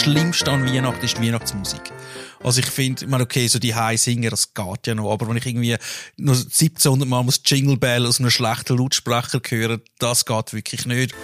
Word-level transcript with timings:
Schlimmste 0.00 0.50
an 0.50 0.64
Weihnachten 0.64 1.04
ist 1.04 1.18
die 1.18 1.26
Weihnachtsmusik. 1.26 1.92
Also 2.42 2.60
ich 2.60 2.66
finde, 2.66 3.04
ich 3.04 3.10
meine, 3.10 3.24
okay, 3.24 3.46
so 3.48 3.58
die 3.58 3.74
High 3.74 4.00
Singer, 4.00 4.30
das 4.30 4.54
geht 4.54 4.86
ja 4.86 4.94
noch, 4.94 5.12
aber 5.12 5.28
wenn 5.28 5.36
ich 5.36 5.44
irgendwie 5.44 5.76
noch 6.16 6.32
1700 6.32 7.06
Mal 7.06 7.22
muss 7.22 7.42
Jingle 7.44 7.76
Bell 7.76 8.06
aus 8.06 8.18
einem 8.18 8.30
schlechten 8.30 8.78
Lautsprecher 8.78 9.42
hören, 9.46 9.82
das 9.98 10.24
geht 10.24 10.54
wirklich 10.54 10.86
nicht. 10.86 11.14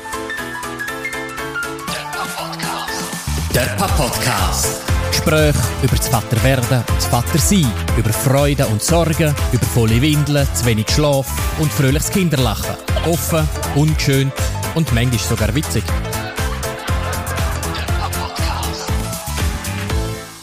Der 3.55 3.63
Papa-Podcast. 3.79 4.83
Gespräche 5.11 5.59
über 5.83 5.97
das 5.97 6.09
Vaterwerden 6.09 6.81
und 6.81 6.97
das 6.99 7.07
Vatersein, 7.07 7.73
über 7.97 8.13
Freude 8.13 8.67
und 8.67 8.83
Sorgen, 8.83 9.35
über 9.53 9.67
volle 9.67 10.03
Windeln, 10.03 10.47
zu 10.55 10.67
wenig 10.67 10.91
Schlaf 10.91 11.27
und 11.59 11.73
fröhliches 11.73 12.11
Kinderlachen. 12.11 12.77
Offen, 13.07 13.49
ungeschönt 13.75 14.35
und 14.75 14.93
manchmal 14.93 15.19
sogar 15.19 15.55
witzig. 15.55 15.85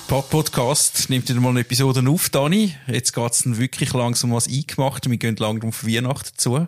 Podcast 0.07 1.09
nimmt 1.09 1.27
wieder 1.29 1.39
mal 1.39 1.49
eine 1.49 1.61
Episode 1.61 2.07
auf, 2.09 2.29
Dani. 2.29 2.75
Jetzt 2.87 3.13
geht's 3.13 3.43
dann 3.43 3.57
wirklich 3.57 3.93
langsam 3.93 4.31
was 4.31 4.47
eingemacht. 4.47 5.09
Wir 5.09 5.17
gehen 5.17 5.35
langsam 5.37 5.69
auf 5.69 5.85
Weihnachten 5.85 6.37
zu. 6.37 6.67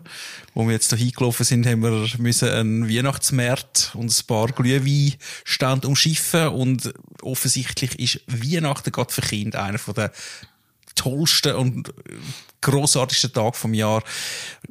Wo 0.54 0.64
wir 0.64 0.72
jetzt 0.72 0.90
hier 0.90 0.98
hingelaufen 0.98 1.44
sind, 1.44 1.66
haben 1.66 1.82
wir 1.82 2.08
müssen 2.18 2.48
einen 2.48 2.88
Weihnachtsmarkt 2.88 3.92
und 3.94 4.10
ein 4.10 4.26
paar 4.26 4.48
Glühweinstände 4.48 5.86
umschiffen. 5.86 6.48
Und 6.48 6.94
offensichtlich 7.22 7.98
ist 7.98 8.20
Weihnachten 8.26 8.90
gerade 8.90 9.12
für 9.12 9.22
Kinder 9.22 9.62
einer 9.62 9.78
der 9.78 10.12
tollsten 10.94 11.54
und 11.54 11.92
grossartigsten 12.62 13.32
Tag 13.32 13.54
vom 13.54 13.74
Jahr. 13.74 14.02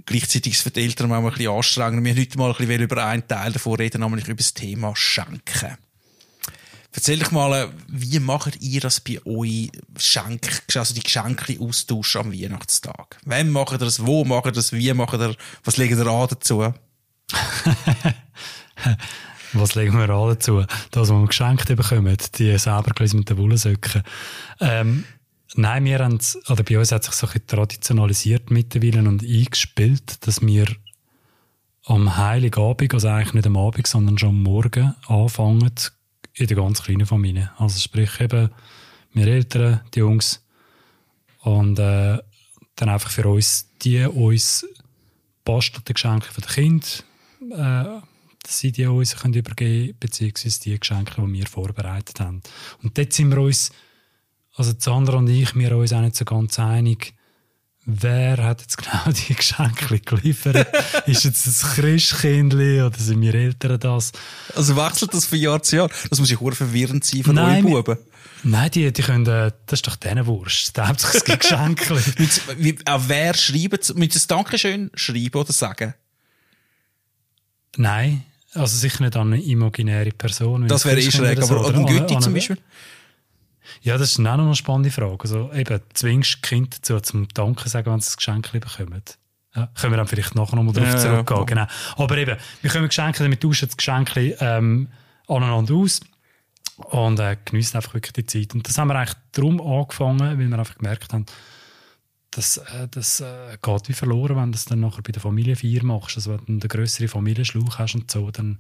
Gleichzeitig 0.06 0.54
ist 0.54 0.60
es 0.60 0.64
für 0.64 0.72
die 0.72 0.84
Eltern 0.84 1.12
auch 1.12 1.18
ein 1.18 1.30
bisschen 1.30 1.52
anstrengend. 1.52 2.04
Wir 2.04 2.16
heute 2.16 2.38
mal 2.38 2.52
ein 2.52 2.58
bisschen 2.58 2.82
über 2.82 3.06
einen 3.06 3.28
Teil 3.28 3.54
davon 3.54 3.76
reden, 3.76 4.02
nämlich 4.02 4.28
über 4.28 4.36
das 4.36 4.54
Thema 4.54 4.96
Schenken. 4.96 5.78
Erzähl 6.96 7.20
doch 7.20 7.32
mal, 7.32 7.70
wie 7.90 8.20
macht 8.20 8.62
ihr 8.62 8.80
das 8.80 9.02
bei 9.02 9.20
euch 9.26 9.70
also 10.76 10.94
die 10.94 11.02
Geschenke 11.02 11.60
austauschen 11.60 12.22
am 12.22 12.32
Weihnachtstag? 12.32 13.18
Wem 13.26 13.52
macht 13.52 13.74
ihr 13.74 13.80
das? 13.80 14.06
Wo 14.06 14.24
macht 14.24 14.46
ihr 14.46 14.54
das? 14.54 14.72
Wie 14.72 14.94
macht 14.94 15.20
ihr, 15.20 15.36
was 15.66 15.76
legt 15.76 15.92
ihr 15.92 16.08
an 16.08 16.28
dazu? 16.30 16.60
was 19.54 19.76
legen 19.76 19.98
wir 19.98 20.10
an 20.10 20.30
dazu? 20.30 20.64
Das, 20.92 21.10
was 21.10 21.12
wir 21.12 21.28
geschenkt 21.28 21.68
bekommen, 21.68 22.16
die 22.38 22.58
selber 22.58 22.94
mit 23.14 23.30
den 23.30 23.38
Wollensöcken. 23.38 24.04
Ähm, 24.62 25.04
nein, 25.56 25.84
wir 25.84 26.00
haben, 26.00 26.20
oder 26.48 26.64
bei 26.64 26.80
uns 26.80 26.94
hat 26.94 27.04
sich 27.04 27.14
so 27.14 27.28
ein 27.28 27.46
traditionalisiert 27.46 28.52
mittlerweile 28.52 29.00
und 29.00 29.22
eingespielt, 29.22 30.26
dass 30.26 30.42
wir 30.42 30.68
am 31.84 32.16
Heiligabend, 32.16 32.94
also 32.94 33.10
eigentlich 33.10 33.34
nicht 33.34 33.48
am 33.48 33.58
Abend, 33.58 33.86
sondern 33.86 34.18
schon 34.18 34.30
am 34.30 34.44
Morgen 34.44 34.96
anfangen, 35.08 35.72
in 36.36 36.48
der 36.48 36.58
ganz 36.58 36.84
kleinen 36.84 37.06
Familie. 37.06 37.52
Also 37.58 37.80
sprich 37.80 38.20
eben 38.20 38.50
wir 39.14 39.28
Eltern, 39.28 39.82
die 39.94 40.00
Jungs 40.00 40.44
und 41.42 41.80
äh, 41.80 42.20
dann 42.76 42.90
einfach 42.90 43.10
für 43.10 43.28
uns 43.28 43.70
die 43.82 44.04
uns 44.04 44.66
bastelten 45.46 45.94
Geschenke 45.94 46.28
für 46.32 46.42
die 46.42 46.48
Kinder, 46.48 46.88
äh, 47.52 48.02
dass 48.44 48.60
sie 48.60 48.72
die 48.72 48.86
uns 48.86 49.16
können 49.16 49.34
übergeben 49.36 49.86
können, 49.86 49.98
beziehungsweise 50.00 50.60
die 50.62 50.80
Geschenke, 50.80 51.22
die 51.22 51.34
wir 51.34 51.48
vorbereitet 51.48 52.20
haben. 52.20 52.42
Und 52.84 52.98
dort 52.98 53.14
sind 53.14 53.30
wir 53.30 53.42
uns, 53.42 53.72
also 54.56 54.74
Sandra 54.78 55.18
und 55.18 55.30
ich, 55.30 55.56
wir 55.56 55.78
uns 55.78 55.94
auch 55.94 56.02
nicht 56.02 56.16
so 56.16 56.26
ganz 56.26 56.60
einig, 56.60 57.14
wer 57.86 58.44
hat 58.44 58.62
jetzt 58.62 58.78
genau 58.78 59.12
die 59.28 59.34
Geschenke 59.34 60.00
geliefert? 60.00 60.68
ist 61.06 61.24
jetzt 61.24 61.48
das 61.48 61.76
Christkindli 61.76 62.82
oder 62.82 62.98
sind 62.98 63.22
wir 63.22 63.34
Eltern 63.34 63.80
das? 63.80 64.12
Also 64.56 64.76
wechselt 64.76 65.14
das 65.14 65.26
von 65.26 65.38
Jahr 65.38 65.62
zu 65.62 65.78
Jahr? 65.78 65.90
Das 66.10 66.20
muss 66.20 66.30
ja 66.30 66.38
auch 66.38 66.54
verwirrend 66.54 67.06
sein 67.06 67.24
von 67.24 67.38
euren 67.38 67.64
Buben. 67.64 67.98
Nein, 68.44 68.70
die, 68.72 68.92
die 68.94 69.02
können, 69.02 69.26
äh, 69.26 69.52
das 69.66 69.80
ist 69.80 69.88
doch 69.88 69.96
denen 69.96 70.26
Wurst. 70.26 70.78
Da 70.78 70.90
hauptsächlich 70.90 71.24
es 71.24 71.40
Geschenke. 71.40 71.96
Wie, 72.58 72.78
auch 72.86 73.02
wer 73.08 73.34
schreibt, 73.34 73.96
müsst 73.96 74.16
ihr 74.16 74.18
es 74.18 74.28
Dankeschön 74.28 74.92
schreiben 74.94 75.36
oder 75.36 75.54
sagen? 75.54 75.94
Nein. 77.78 78.24
Also 78.54 78.78
sicher 78.78 79.04
nicht 79.04 79.18
an 79.18 79.34
eine 79.34 79.44
imaginäre 79.44 80.12
Person. 80.12 80.68
Das 80.68 80.86
wäre 80.86 81.00
eh 81.00 81.12
schräg, 81.12 81.42
aber 81.42 81.68
an 81.68 81.86
Götti 81.86 82.18
zum 82.20 82.34
Beispiel? 82.34 82.58
Ja, 83.82 83.98
das 83.98 84.12
ist 84.12 84.20
auch 84.20 84.24
noch 84.24 84.46
eine 84.46 84.56
spannende 84.56 84.92
Frage. 84.92 85.18
Also 85.22 85.52
eben, 85.54 85.80
zwingst 85.94 86.42
Kind 86.42 86.78
dazu 86.78 87.00
zum 87.00 87.28
Danken 87.30 87.70
sagen, 87.70 87.92
wenn 87.92 88.00
sie 88.00 88.08
das 88.08 88.18
Geschenk 88.18 88.52
bekommen. 88.52 89.02
Ja, 89.56 89.70
können 89.80 89.94
wir 89.94 89.98
dann 89.98 90.08
vielleicht 90.08 90.36
nachher 90.36 90.56
nochmal 90.58 90.74
darauf 90.74 90.94
ja, 90.94 90.98
zurückgehen. 91.00 91.40
Ja. 91.40 91.46
Genau. 91.46 91.66
Aber 91.96 92.18
eben, 92.18 92.38
wir 92.62 92.70
können 92.70 92.88
Geschenke, 92.88 93.24
damit 93.24 93.42
tauschen 93.42 93.68
das 93.68 93.78
Geschenk 93.78 94.16
ähm, 94.18 94.90
aneinander 95.28 95.76
aus 95.76 96.02
und 96.78 97.20
äh, 97.20 97.38
geniessen 97.46 97.78
einfach 97.78 97.94
wirklich 97.94 98.14
die 98.14 98.26
Zeit. 98.26 98.54
Und 98.54 98.68
das 98.68 98.78
haben 98.78 98.90
wir 98.90 98.96
eigentlich 98.96 99.16
darum 99.32 99.62
angefangen, 99.62 100.20
weil 100.20 100.38
wir 100.38 100.60
einfach 100.60 100.78
gemerkt 100.78 101.14
haben, 101.14 101.26
dass 102.32 102.58
äh, 102.58 102.88
das 102.92 103.22
äh, 103.22 103.58
geht 103.62 103.88
wie 103.88 103.94
verloren, 103.94 104.36
wenn 104.36 104.48
du 104.48 104.52
das 104.52 104.66
dann 104.66 104.82
nachher 104.82 105.02
bei 105.02 105.14
der 105.14 105.22
Familienfeier 105.22 105.84
machst. 105.84 106.18
Also 106.18 106.32
wenn 106.32 106.46
du 106.46 106.52
einen 106.52 106.60
grösseren 106.60 107.08
Familienschluch 107.08 107.80
hast 107.80 107.96
und 107.96 108.12
so, 108.12 108.30
dann 108.32 108.60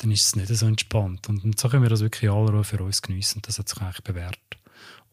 dann 0.00 0.10
ist 0.10 0.26
es 0.26 0.36
nicht 0.36 0.48
so 0.48 0.66
entspannt. 0.66 1.28
Und, 1.28 1.44
und 1.44 1.60
so 1.60 1.68
können 1.68 1.82
wir 1.82 1.90
das 1.90 2.00
wirklich 2.00 2.30
alle 2.30 2.64
für 2.64 2.82
uns 2.82 3.02
geniessen. 3.02 3.42
Das 3.42 3.58
hat 3.58 3.68
sich 3.68 3.80
eigentlich 3.80 4.02
bewährt. 4.02 4.38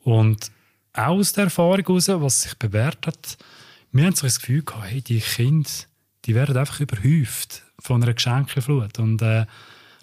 Und 0.03 0.51
auch 0.93 1.17
aus 1.17 1.33
der 1.33 1.45
Erfahrung 1.45 1.85
heraus, 1.85 2.07
was 2.07 2.41
sich 2.43 2.57
bewährt 2.57 3.05
hat, 3.05 3.37
wir 3.91 4.05
haben 4.05 4.15
so 4.15 4.25
das 4.25 4.39
Gefühl 4.39 4.63
gehabt, 4.63 4.85
hey, 4.85 5.01
die 5.01 5.19
Kinder, 5.19 5.69
die 6.25 6.35
werden 6.35 6.57
einfach 6.57 6.79
überhäuft 6.79 7.63
von 7.79 8.01
einer 8.01 8.13
Geschenkeflut. 8.13 8.99
Und 8.99 9.21
äh, 9.21 9.45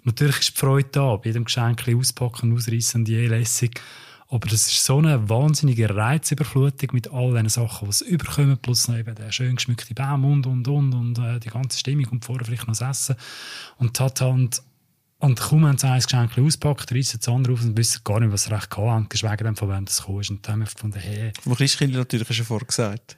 natürlich 0.03 0.39
ist 0.39 0.55
die 0.55 0.59
Freude 0.59 0.89
da, 0.91 1.15
bei 1.15 1.27
jedem 1.27 1.45
Geschenk 1.45 1.87
auspacken, 1.87 2.53
ausreißen 2.53 3.01
und 3.01 3.09
je 3.09 3.27
lässig. 3.27 3.81
Aber 4.27 4.47
das 4.47 4.67
ist 4.67 4.83
so 4.83 4.97
eine 4.97 5.29
wahnsinnige 5.29 5.95
Reizüberflutung 5.95 6.89
mit 6.93 7.11
all 7.11 7.31
diesen 7.31 7.49
Sachen, 7.49 7.85
die 7.85 7.91
es 7.91 8.01
überkommen, 8.01 8.57
plus 8.57 8.89
eben 8.89 9.15
der 9.15 9.31
schön 9.31 9.55
geschmückte 9.55 9.93
Baum 9.93 10.25
und, 10.25 10.47
und, 10.47 10.67
und, 10.67 10.93
und 10.93 11.19
äh, 11.19 11.39
die 11.39 11.49
ganze 11.49 11.79
Stimmung 11.79 12.07
und 12.09 12.25
vorher 12.25 12.45
vielleicht 12.45 12.67
noch 12.67 12.75
das 12.75 12.81
Essen. 12.81 13.15
Und 13.77 13.95
Tata 13.95 14.25
und 14.25 14.61
und 15.19 15.39
kaum 15.39 15.65
haben 15.65 15.77
sie 15.77 15.87
ein 15.87 16.01
Geschenk 16.01 16.37
ausgepackt, 16.37 16.91
reissen 16.91 17.19
das 17.19 17.29
andere 17.29 17.53
auf 17.53 17.61
und 17.61 17.77
wissen 17.77 18.01
gar 18.03 18.19
nicht, 18.19 18.31
was 18.31 18.43
sie 18.43 18.53
recht 18.53 18.75
haben, 18.75 19.09
geschweige 19.09 19.43
denn, 19.43 19.55
von 19.55 19.69
wem 19.69 19.85
das 19.85 19.99
ist. 19.99 20.29
Und 20.29 20.45
dann 20.45 20.53
haben 20.53 20.59
wir 20.59 20.65
gefunden, 20.65 20.99
hey. 20.99 21.31
Wo 21.45 21.55
Christkind 21.55 21.93
natürlich 21.93 22.35
schon 22.35 22.45
vorher 22.45 22.67
gesagt. 22.67 23.17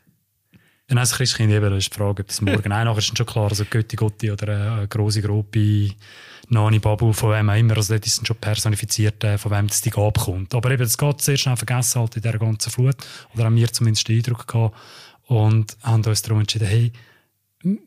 Ja, 0.90 0.96
nein, 0.96 1.02
das 1.02 1.14
Christkind 1.14 1.52
eben, 1.52 1.70
das 1.70 1.80
ist 1.80 1.94
die 1.94 1.98
Frage, 1.98 2.22
ob 2.22 2.28
das 2.28 2.40
morgen, 2.40 2.64
nein, 2.70 2.86
nachher 2.86 3.00
ist 3.00 3.18
schon 3.18 3.26
klar, 3.26 3.50
also 3.50 3.66
Götti 3.66 3.96
Gotti 3.98 4.32
oder 4.32 4.78
eine 4.78 4.88
grosse 4.88 5.22
Gruppe, 5.22 5.90
Nani 6.50 6.80
Babu, 6.80 7.12
von 7.12 7.32
wem 7.32 7.50
auch 7.50 7.56
immer, 7.56 7.76
also 7.76 7.94
dort 7.94 8.06
ist 8.06 8.26
schon 8.26 8.38
personifiziert, 8.38 9.22
äh, 9.26 9.38
von 9.38 9.52
wem 9.52 9.68
das 9.68 9.82
die 9.82 9.90
Gabe 9.90 10.18
kommt. 10.18 10.56
Aber 10.56 10.72
eben, 10.72 10.84
das 10.84 10.98
geht 10.98 11.20
sehr 11.20 11.36
schnell 11.36 11.58
vergessen 11.58 12.00
halt 12.00 12.16
in 12.16 12.22
dieser 12.22 12.38
ganzen 12.38 12.72
Flut, 12.72 12.96
oder 13.34 13.46
haben 13.46 13.58
wir 13.58 13.74
zumindest 13.74 14.08
den 14.08 14.18
Eindruck 14.18 14.48
gehabt, 14.48 14.78
und 15.26 15.76
haben 15.84 16.06
uns 16.06 16.22
darum 16.22 16.40
entschieden, 16.40 16.68
hey, 16.68 16.94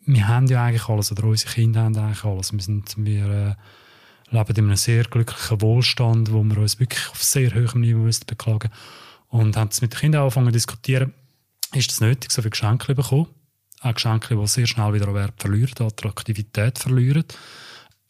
wir 0.04 0.28
haben 0.28 0.46
ja 0.48 0.62
eigentlich 0.62 0.88
alles, 0.88 1.10
oder 1.10 1.24
unsere 1.24 1.52
Kinder 1.52 1.84
haben 1.84 1.96
eigentlich 1.96 2.24
alles, 2.24 2.52
wir 2.52 2.60
sind, 2.60 2.94
wir, 2.98 3.30
äh, 3.30 3.54
leben 4.30 4.56
in 4.56 4.64
einem 4.64 4.76
sehr 4.76 5.04
glücklichen 5.04 5.60
Wohlstand, 5.60 6.32
wo 6.32 6.42
wir 6.42 6.58
uns 6.58 6.78
wirklich 6.78 7.08
auf 7.10 7.22
sehr 7.22 7.52
hohem 7.54 7.80
Niveau 7.80 8.08
beklagen 8.26 8.70
Und 9.28 9.56
haben 9.56 9.68
es 9.70 9.80
mit 9.80 9.92
den 9.92 9.98
Kindern 9.98 10.22
angefangen 10.22 10.48
zu 10.48 10.52
diskutieren, 10.52 11.12
ist 11.72 11.90
es 11.90 12.00
nötig, 12.00 12.30
so 12.32 12.42
viele 12.42 12.50
Geschenke 12.50 12.86
zu 12.86 12.94
bekommen? 12.94 13.26
Auch 13.80 13.94
Geschenke, 13.94 14.36
die 14.36 14.46
sehr 14.46 14.66
schnell 14.66 14.92
wieder 14.92 15.12
Wert 15.14 15.34
verlieren, 15.38 15.86
Attraktivität 15.86 16.78
verlieren. 16.78 17.24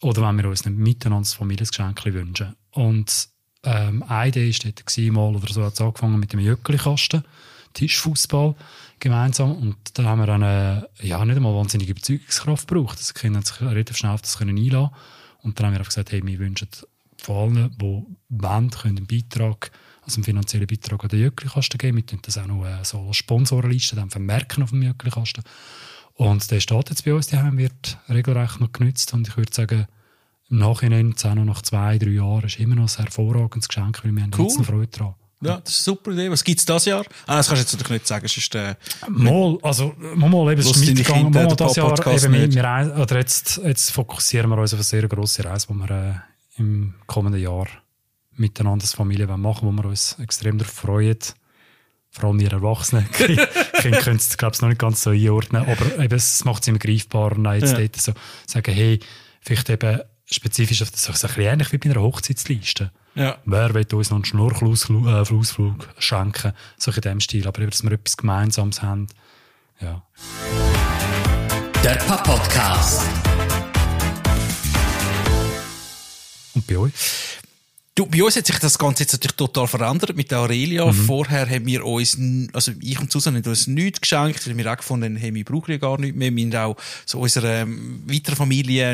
Oder 0.01 0.23
wenn 0.23 0.37
wir 0.37 0.49
uns 0.49 0.65
nicht 0.65 0.77
miteinander 0.77 1.23
das 1.23 1.33
Familiengeschenk 1.33 2.03
wünschen. 2.05 2.55
Und 2.71 3.29
ähm, 3.63 4.03
eine 4.03 4.29
Idee 4.29 4.51
war 4.51 4.71
dort 4.71 5.13
mal, 5.13 5.35
oder 5.35 5.53
so 5.53 5.63
hat 5.63 5.73
es 5.73 5.81
angefangen 5.81 6.19
mit 6.19 6.33
dem 6.33 6.39
Jöckli-Kasten, 6.39 7.23
Tischfußball 7.73 8.55
gemeinsam. 8.99 9.55
Und 9.55 9.77
da 9.93 10.03
haben 10.03 10.19
wir 10.19 10.29
eine, 10.29 10.89
ja, 10.99 11.23
nicht 11.23 11.37
einmal 11.37 11.53
wahnsinnige 11.53 11.91
Überzeugungskraft 11.91 12.67
gebraucht. 12.67 12.97
Also 12.97 13.13
die 13.13 13.19
Kinder 13.19 13.37
haben 13.37 13.45
sich 13.45 13.61
relativ 13.61 13.97
schnell 13.97 14.13
auf 14.13 14.21
das 14.21 14.37
können 14.37 14.57
einlassen 14.57 14.91
und 15.43 15.59
dann 15.59 15.67
haben 15.67 15.73
wir 15.73 15.79
einfach 15.79 15.89
gesagt, 15.89 16.11
hey, 16.11 16.25
wir 16.25 16.39
wünschen 16.39 16.67
von 17.17 17.57
allen, 17.57 17.75
die 17.77 17.85
wollen, 18.29 18.69
können 18.69 18.97
einen 18.97 19.07
Beitrag, 19.07 19.71
also 20.03 20.17
einen 20.17 20.23
finanziellen 20.23 20.67
Beitrag 20.67 21.03
an 21.03 21.09
den 21.09 21.19
Jöckli-Kasten 21.19 21.77
geben. 21.77 21.97
Wir 21.97 22.05
tun 22.05 22.19
das 22.23 22.37
auch 22.37 22.47
noch 22.47 22.65
äh, 22.65 22.83
so 22.83 22.99
als 23.07 23.17
Sponsorenliste 23.17 23.95
dann 23.95 24.09
vermerken 24.09 24.63
auf 24.63 24.71
dem 24.71 24.81
Jöckli-Kasten. 24.81 25.43
Und 26.15 26.49
der 26.51 26.59
steht 26.59 26.89
jetzt 26.89 27.05
bei 27.05 27.13
uns, 27.13 27.27
die 27.27 27.37
haben 27.37 27.57
wird 27.57 27.97
regelrecht 28.09 28.59
noch 28.59 28.71
genützt 28.71 29.13
und 29.13 29.27
ich 29.27 29.37
würde 29.37 29.53
sagen, 29.53 29.87
im 30.49 30.57
Nachhinein, 30.57 31.15
auch 31.17 31.35
noch 31.35 31.45
nach 31.45 31.61
zwei, 31.61 31.97
drei 31.97 32.11
Jahren, 32.11 32.43
ist 32.43 32.59
immer 32.59 32.75
noch 32.75 32.89
ein 32.89 33.03
hervorragendes 33.03 33.69
Geschenk, 33.69 34.03
weil 34.03 34.11
wir 34.11 34.23
haben 34.23 34.33
cool. 34.37 34.63
Freude 34.63 34.87
daran. 34.87 35.15
Ja, 35.41 35.59
das 35.63 35.73
ist 35.73 35.87
eine 35.87 35.95
super 35.95 36.11
Idee. 36.11 36.31
Was 36.31 36.43
gibt 36.43 36.59
es 36.59 36.65
dieses 36.65 36.85
Jahr? 36.85 37.03
Ah, 37.25 37.37
das 37.37 37.47
kannst 37.47 37.61
du 37.61 37.65
jetzt 37.65 37.73
natürlich 37.73 38.01
nicht 38.01 38.07
sagen. 38.07 38.27
Sonst, 38.27 38.55
äh, 38.55 38.75
mal, 39.09 39.57
also, 39.63 39.93
mal, 40.15 40.51
eben, 40.51 40.61
es 40.61 40.69
ist 40.69 40.85
mitgegangen. 40.85 41.31
Mal, 41.31 41.55
das 41.55 41.75
Jahr, 41.75 41.93
eben, 41.93 42.53
wir, 42.53 42.97
oder 42.99 43.17
jetzt, 43.17 43.59
jetzt 43.63 43.91
fokussieren 43.91 44.49
wir 44.49 44.57
uns 44.57 44.73
auf 44.73 44.79
eine 44.79 44.83
sehr 44.83 45.07
grosse 45.07 45.43
Reise, 45.43 45.67
die 45.69 45.73
wir 45.73 45.89
äh, 45.89 46.59
im 46.59 46.93
kommenden 47.07 47.41
Jahr 47.41 47.67
miteinander 48.33 48.83
als 48.83 48.93
Familie 48.93 49.27
machen 49.27 49.67
wo 49.67 49.71
wir 49.71 49.89
uns 49.89 50.17
extrem 50.19 50.57
darauf 50.57 50.73
freuen. 50.73 51.17
Vor 52.11 52.25
allem 52.25 52.39
wir 52.39 52.51
Erwachsenen. 52.51 53.09
Kinder 53.11 53.47
können 54.01 54.17
es, 54.17 54.37
glaube 54.37 54.55
ich, 54.55 54.61
noch 54.61 54.69
nicht 54.69 54.79
ganz 54.79 55.01
so 55.01 55.11
einordnen, 55.11 55.63
aber 55.63 55.97
eben, 55.97 56.13
es 56.13 56.43
macht 56.43 56.61
es 56.61 56.67
immer 56.67 56.77
greifbar. 56.77 57.31
Und 57.31 57.45
jetzt 57.45 57.77
ja. 57.77 57.87
so 57.95 58.13
sagen, 58.45 58.73
hey, 58.73 58.99
vielleicht 59.41 59.69
eben 59.69 60.01
spezifisch 60.25 60.81
auf 60.81 60.91
das, 60.91 61.03
so 61.03 61.11
ein 61.11 61.13
bisschen 61.13 61.43
ähnlich 61.43 61.71
wie 61.71 61.77
bei 61.77 61.89
einer 61.89 62.01
Hochzeitsliste 62.01 62.91
Ja. 63.13 63.37
Wer 63.45 63.73
will 63.73 63.85
uns 63.93 64.09
noch 64.09 64.17
einen 64.17 64.25
Schnorchelausflug 64.25 65.07
äh, 65.07 66.01
schenken? 66.01 66.53
So 66.77 66.91
in 66.91 67.01
dem 67.01 67.19
Stil. 67.19 67.47
Aber 67.47 67.65
dass 67.65 67.83
wir 67.83 67.91
etwas 67.91 68.15
Gemeinsames 68.15 68.81
haben. 68.81 69.07
Ja. 69.81 70.01
Der 71.83 71.95
Podcast. 71.95 73.03
Und 76.53 76.67
bei 76.67 76.77
euch? 76.77 77.30
Du, 78.01 78.07
bei 78.07 78.23
uns 78.23 78.35
hat 78.35 78.47
sich 78.47 78.57
das 78.57 78.79
Ganze 78.79 79.03
jetzt 79.03 79.11
natürlich 79.11 79.35
total 79.35 79.67
verändert 79.67 80.15
mit 80.15 80.31
der 80.31 80.39
Aurelia. 80.39 80.87
Mhm. 80.87 81.05
Vorher 81.05 81.47
haben 81.47 81.67
wir 81.67 81.85
uns, 81.85 82.17
also 82.51 82.71
ich 82.81 82.99
und 82.99 83.11
Susanne 83.11 83.37
haben 83.37 83.47
uns 83.47 83.67
nichts 83.67 84.01
geschenkt, 84.01 84.47
weil 84.47 84.57
wir 84.57 84.73
auch 84.73 84.77
gefunden 84.77 85.05
haben, 85.05 85.17
hey, 85.17 85.31
wir 85.31 85.45
brauchen 85.45 85.69
ja 85.69 85.77
gar 85.77 85.99
nichts 85.99 86.17
mehr. 86.17 86.35
Wir 86.35 86.45
haben 86.47 86.71
auch 86.71 86.77
so 87.05 87.19
unserer 87.19 87.61
ähm, 87.61 88.01
weiteren 88.07 88.37
Familie 88.37 88.85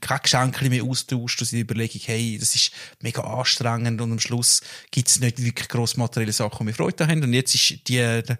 keine 0.00 0.20
Geschenke 0.22 0.70
mehr 0.70 0.84
austauscht. 0.84 1.40
Und 1.40 1.50
die 1.50 1.62
Überlegung, 1.62 2.00
hey, 2.04 2.36
das 2.38 2.54
ist 2.54 2.70
mega 3.02 3.22
anstrengend 3.22 4.00
und 4.00 4.12
am 4.12 4.20
Schluss 4.20 4.60
gibt 4.92 5.08
es 5.08 5.18
nicht 5.18 5.42
wirklich 5.42 5.68
grosse 5.68 5.98
materielle 5.98 6.30
Sachen, 6.30 6.60
die 6.60 6.66
wir 6.66 6.74
Freude 6.74 7.08
haben. 7.08 7.24
Und 7.24 7.32
jetzt 7.32 7.56
ist 7.56 7.88
die, 7.88 7.98
äh, 7.98 8.22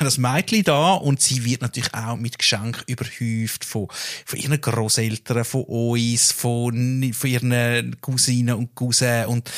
das 0.00 0.16
Mädchen 0.16 0.62
da 0.62 0.94
und 0.94 1.20
sie 1.20 1.44
wird 1.44 1.60
natürlich 1.60 1.92
auch 1.92 2.16
mit 2.16 2.38
Geschenken 2.38 2.82
überhäuft 2.86 3.66
von, 3.66 3.88
von 4.24 4.38
ihren 4.38 4.58
Großeltern, 4.58 5.44
von 5.44 5.64
uns, 5.64 6.32
von, 6.32 7.12
von 7.12 7.30
ihren 7.30 8.00
Cousinen 8.00 8.54
und 8.54 8.74
Cousins. 8.74 9.33
Und 9.34 9.50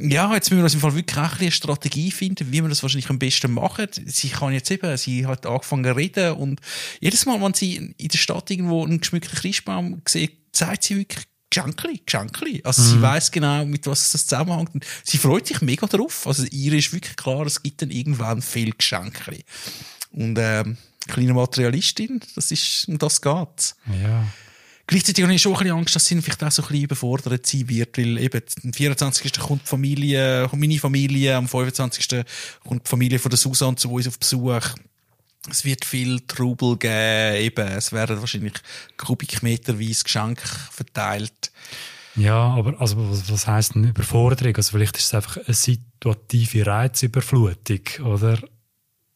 ja, 0.00 0.32
jetzt 0.34 0.50
müssen 0.50 0.60
wir 0.60 0.64
uns 0.64 0.74
im 0.74 0.80
Fall 0.80 0.94
wirklich 0.94 1.18
auch 1.18 1.40
eine 1.40 1.50
Strategie 1.50 2.10
finden, 2.10 2.52
wie 2.52 2.62
wir 2.62 2.68
das 2.68 2.82
wahrscheinlich 2.82 3.10
am 3.10 3.18
besten 3.18 3.52
machen. 3.52 3.88
Sie 4.06 4.28
kann 4.28 4.52
jetzt 4.52 4.70
eben, 4.70 4.96
sie 4.96 5.26
hat 5.26 5.46
angefangen 5.46 5.84
zu 5.84 5.96
reden 5.96 6.32
und 6.34 6.60
jedes 7.00 7.26
Mal, 7.26 7.40
wenn 7.40 7.54
sie 7.54 7.94
in 7.96 8.08
der 8.08 8.18
Stadt 8.18 8.50
irgendwo 8.50 8.84
einen 8.84 9.00
geschmückten 9.00 9.38
Christbaum 9.38 10.02
sieht, 10.06 10.38
sagt 10.52 10.84
sie 10.84 10.96
wirklich 10.96 11.24
Geschenkli, 11.50 12.02
Geschenkli. 12.04 12.60
Also 12.62 12.82
sie 12.82 13.00
weiß 13.00 13.30
genau, 13.30 13.64
mit 13.64 13.86
was 13.86 14.12
das 14.12 14.26
zusammenhängt. 14.26 14.74
Und 14.74 14.84
sie 15.02 15.16
freut 15.16 15.46
sich 15.46 15.62
mega 15.62 15.86
drauf. 15.86 16.26
Also 16.26 16.44
ihr 16.50 16.74
ist 16.74 16.92
wirklich 16.92 17.16
klar, 17.16 17.46
es 17.46 17.62
gibt 17.62 17.80
dann 17.80 17.90
irgendwann 17.90 18.42
viel 18.42 18.72
Geschenkli. 18.76 19.44
Und 20.10 20.38
ähm, 20.38 20.76
kleine 21.06 21.32
Materialistin, 21.32 22.20
das 22.34 22.50
ist, 22.50 22.86
um 22.88 22.98
das 22.98 23.22
geht's. 23.22 23.76
Ja. 24.02 24.26
Gleichzeitig 24.88 25.22
habe 25.22 25.34
ich 25.34 25.42
schon 25.42 25.52
ein 25.52 25.58
bisschen 25.58 25.76
Angst, 25.76 25.94
dass 25.94 26.06
sie 26.06 26.22
vielleicht 26.22 26.42
auch 26.42 26.50
so 26.50 26.62
ein 26.62 26.68
bisschen 26.68 26.84
überfordert 26.84 27.46
sein 27.46 27.68
wird, 27.68 27.98
weil 27.98 28.18
eben 28.18 28.42
am 28.64 28.72
24. 28.72 29.38
kommt 29.38 29.62
die 29.62 29.66
Familie, 29.66 30.48
kommt 30.48 30.62
meine 30.62 30.78
Familie, 30.78 31.36
am 31.36 31.46
25. 31.46 32.24
kommt 32.66 32.86
die 32.86 32.88
Familie 32.88 33.18
von 33.18 33.28
der 33.28 33.36
Susanne 33.36 33.76
zu 33.76 33.92
uns 33.92 34.08
auf 34.08 34.18
Besuch. 34.18 34.62
Es 35.50 35.66
wird 35.66 35.84
viel 35.84 36.20
Trubel 36.20 36.78
geben, 36.78 37.36
eben, 37.36 37.68
es 37.68 37.92
werden 37.92 38.18
wahrscheinlich 38.20 38.54
kubikmeterweise 38.96 40.04
Geschenke 40.04 40.48
verteilt. 40.70 41.52
Ja, 42.16 42.54
aber 42.54 42.80
also, 42.80 42.96
was, 43.10 43.30
was 43.30 43.46
heisst 43.46 43.74
denn 43.74 43.84
Überforderung? 43.84 44.56
Also 44.56 44.72
vielleicht 44.72 44.96
ist 44.96 45.04
es 45.04 45.14
einfach 45.14 45.36
eine 45.36 45.54
situative 45.54 46.66
Reizüberflutung, 46.66 47.82
oder? 48.06 48.38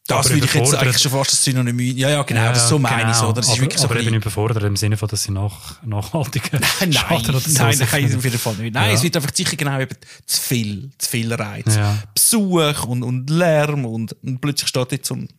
Das 0.07 0.29
würde 0.29 0.45
ich 0.45 0.53
jetzt 0.53 0.75
eigentlich 0.75 1.01
schon 1.01 1.11
fast 1.13 1.31
das 1.31 1.43
Synonym, 1.43 1.79
ja, 1.79 2.09
ja, 2.09 2.23
genau, 2.23 2.41
aber 2.41 2.59
so 2.59 2.77
meine 2.77 3.11
ich 3.11 3.17
es, 3.17 3.23
oder? 3.23 3.39
Ist 3.39 3.49
aber, 3.49 3.61
wirklich 3.61 3.79
so 3.79 3.85
aber 3.85 3.99
eben 4.01 4.13
überfordert 4.13 4.63
im 4.63 4.75
Sinne 4.75 4.97
von, 4.97 5.07
dass 5.07 5.23
sie 5.23 5.31
nach, 5.31 5.81
nachhaltigen 5.83 6.59
Nein, 6.79 6.93
Schaden 6.93 7.29
oder 7.29 7.39
so 7.39 7.63
nein, 7.63 7.77
nein, 7.79 8.15
auf 8.17 8.23
jeden 8.23 8.37
Fall 8.37 8.55
nicht. 8.55 8.73
Nein, 8.73 8.89
Ja. 8.89 8.95
es 8.95 9.01
wird 9.03 9.15
einfach 9.15 9.33
sicher 9.33 9.55
genau 9.55 9.79
eben 9.79 9.95
zu 10.25 10.41
viel, 10.41 10.91
zu 10.97 11.09
viel 11.09 11.33
Reiz. 11.33 11.75
Ja. 11.75 11.97
Besuch 12.13 12.83
und, 12.83 13.03
und 13.03 13.29
Lärm 13.29 13.85
und, 13.85 14.13
und 14.23 14.41
plötzlich 14.41 14.67
steht 14.67 14.91
jetzt 14.91 15.07
so 15.07 15.15
ein 15.15 15.29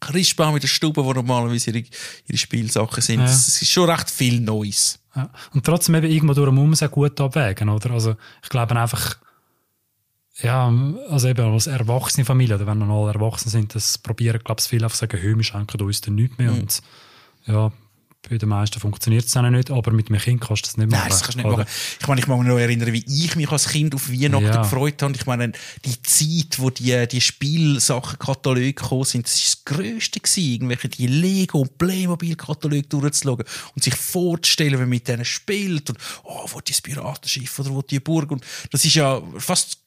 Christbaum 0.00 0.56
in 0.56 0.60
der 0.60 0.68
Stube, 0.68 1.04
wo 1.04 1.12
normalerweise 1.12 1.70
ihre, 1.70 1.84
ihre 2.26 2.38
Spielsachen 2.38 3.00
sind. 3.02 3.20
Ja. 3.20 3.26
Es 3.26 3.62
ist 3.62 3.70
schon 3.70 3.88
recht 3.88 4.10
viel 4.10 4.40
Neues. 4.40 4.98
Ja. 5.14 5.30
Und 5.52 5.64
trotzdem 5.64 5.94
eben 5.94 6.10
irgendwo 6.10 6.34
durch 6.34 6.50
muss 6.50 6.82
auch 6.82 6.90
gut 6.90 7.20
abwägen, 7.20 7.68
oder? 7.68 7.92
Also, 7.92 8.16
ich 8.42 8.48
glaube 8.48 8.74
einfach, 8.74 9.16
ja, 10.42 10.72
also 11.08 11.28
eben 11.28 11.44
als 11.52 11.66
erwachsene 11.66 12.24
Familie, 12.24 12.56
oder 12.56 12.66
wenn 12.66 12.78
wir 12.78 12.86
alle 12.92 13.12
erwachsen 13.14 13.48
sind, 13.50 13.74
das 13.74 13.98
probieren, 13.98 14.40
glaube 14.44 14.60
ich, 14.60 14.66
viele 14.66 14.84
einfach 14.86 14.96
sagen, 14.98 15.18
hey, 15.20 15.36
wir 15.36 15.44
schenken 15.44 15.80
uns 15.80 16.00
dann 16.00 16.14
nichts 16.16 16.36
Mhm. 16.38 16.44
mehr. 16.44 16.52
Und 16.54 16.82
ja, 17.46 17.72
bei 18.30 18.38
den 18.38 18.48
meisten 18.50 18.78
funktioniert 18.78 19.24
es 19.24 19.32
dann 19.32 19.50
nicht, 19.52 19.70
aber 19.72 19.90
mit 19.90 20.08
einem 20.08 20.20
Kind 20.20 20.40
kannst 20.40 20.62
du 20.64 20.66
das 20.68 20.76
nicht 20.76 20.90
machen. 20.90 21.00
Nein, 21.00 21.08
das 21.10 21.22
kannst 21.22 21.34
du 21.34 21.38
nicht 21.38 21.46
oder? 21.46 21.56
machen. 21.64 21.68
Ich 22.00 22.06
meine, 22.06 22.20
ich 22.20 22.26
mag 22.28 22.38
mich 22.38 22.46
noch 22.48 22.58
erinnern, 22.58 22.92
wie 22.92 23.04
ich 23.04 23.34
mich 23.34 23.50
als 23.50 23.68
Kind 23.68 23.96
auf 23.96 24.10
Weihnachten 24.12 24.44
Ja. 24.46 24.62
gefreut 24.62 25.02
habe. 25.02 25.12
Ich 25.16 25.26
meine, 25.26 25.50
die 25.84 26.00
Zeit, 26.02 26.60
wo 26.60 26.70
die, 26.70 27.06
die 27.08 27.20
Spielsachen-Kataloge 27.20 28.74
gekommen 28.74 29.04
sind, 29.04 29.26
das 29.26 29.34
ist 29.38 29.46
das 29.46 29.64
Größte 29.76 30.20
gewesen, 30.20 30.52
irgendwelche 30.52 30.88
die 30.88 31.06
Lego- 31.08 31.60
und 31.62 31.78
Playmobil-Kataloge 31.78 32.82
durchzuschauen 32.84 33.44
und 33.74 33.82
sich 33.82 33.94
vorzustellen, 33.96 34.74
wie 34.74 34.78
man 34.78 34.88
mit 34.88 35.08
denen 35.08 35.24
spielt 35.24 35.90
und, 35.90 35.98
oh, 36.22 36.46
wo 36.52 36.60
die 36.60 36.72
das 36.72 36.80
Piratenschiff 36.80 37.58
oder 37.58 37.70
wo 37.70 37.82
die 37.82 37.98
Burg 38.00 38.30
und 38.30 38.44
das 38.70 38.84
ist 38.84 38.94
ja 38.94 39.20
fast 39.36 39.78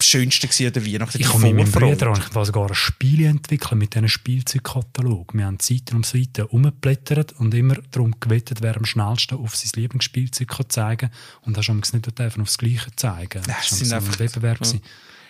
Schönste 0.00 0.46
an 0.66 0.72
der 0.72 0.86
Weihnachten. 0.86 1.20
Ich 1.20 1.28
habe 1.28 1.40
mit 1.40 1.54
meinem. 1.56 1.72
Bruder 1.72 2.12
ich 2.12 2.24
habe 2.34 2.44
sogar 2.46 2.68
ein 2.68 2.74
Spiel 2.74 3.24
entwickelt 3.24 3.74
mit 3.74 3.94
diesen 3.94 4.08
Spielzeugkatalog. 4.08 5.34
Wir 5.34 5.46
haben 5.46 5.58
Seiten 5.60 5.96
um 5.96 6.04
Seiten 6.04 6.42
umgeblättert 6.42 7.32
und 7.32 7.52
immer 7.54 7.76
darum 7.90 8.14
gewettet, 8.20 8.62
wer 8.62 8.76
am 8.76 8.84
schnellsten 8.84 9.36
auf 9.36 9.56
sein 9.56 9.70
Lieblingsspielzeug 9.74 10.46
kann 10.48 10.70
zeigen 10.70 11.10
kann. 11.10 11.18
Und 11.42 11.58
hast 11.58 11.66
du 11.68 11.74
nicht 11.74 12.18
dürfen 12.18 12.42
aufs 12.42 12.58
Gleiche 12.58 12.94
zeigen. 12.94 13.42
Das 13.46 13.48
war 13.48 13.62
sind 13.62 13.86
so 13.88 13.94
ein 13.96 14.02
einfach- 14.04 14.18
Wettbewerb. 14.20 14.64
ja. 14.64 14.78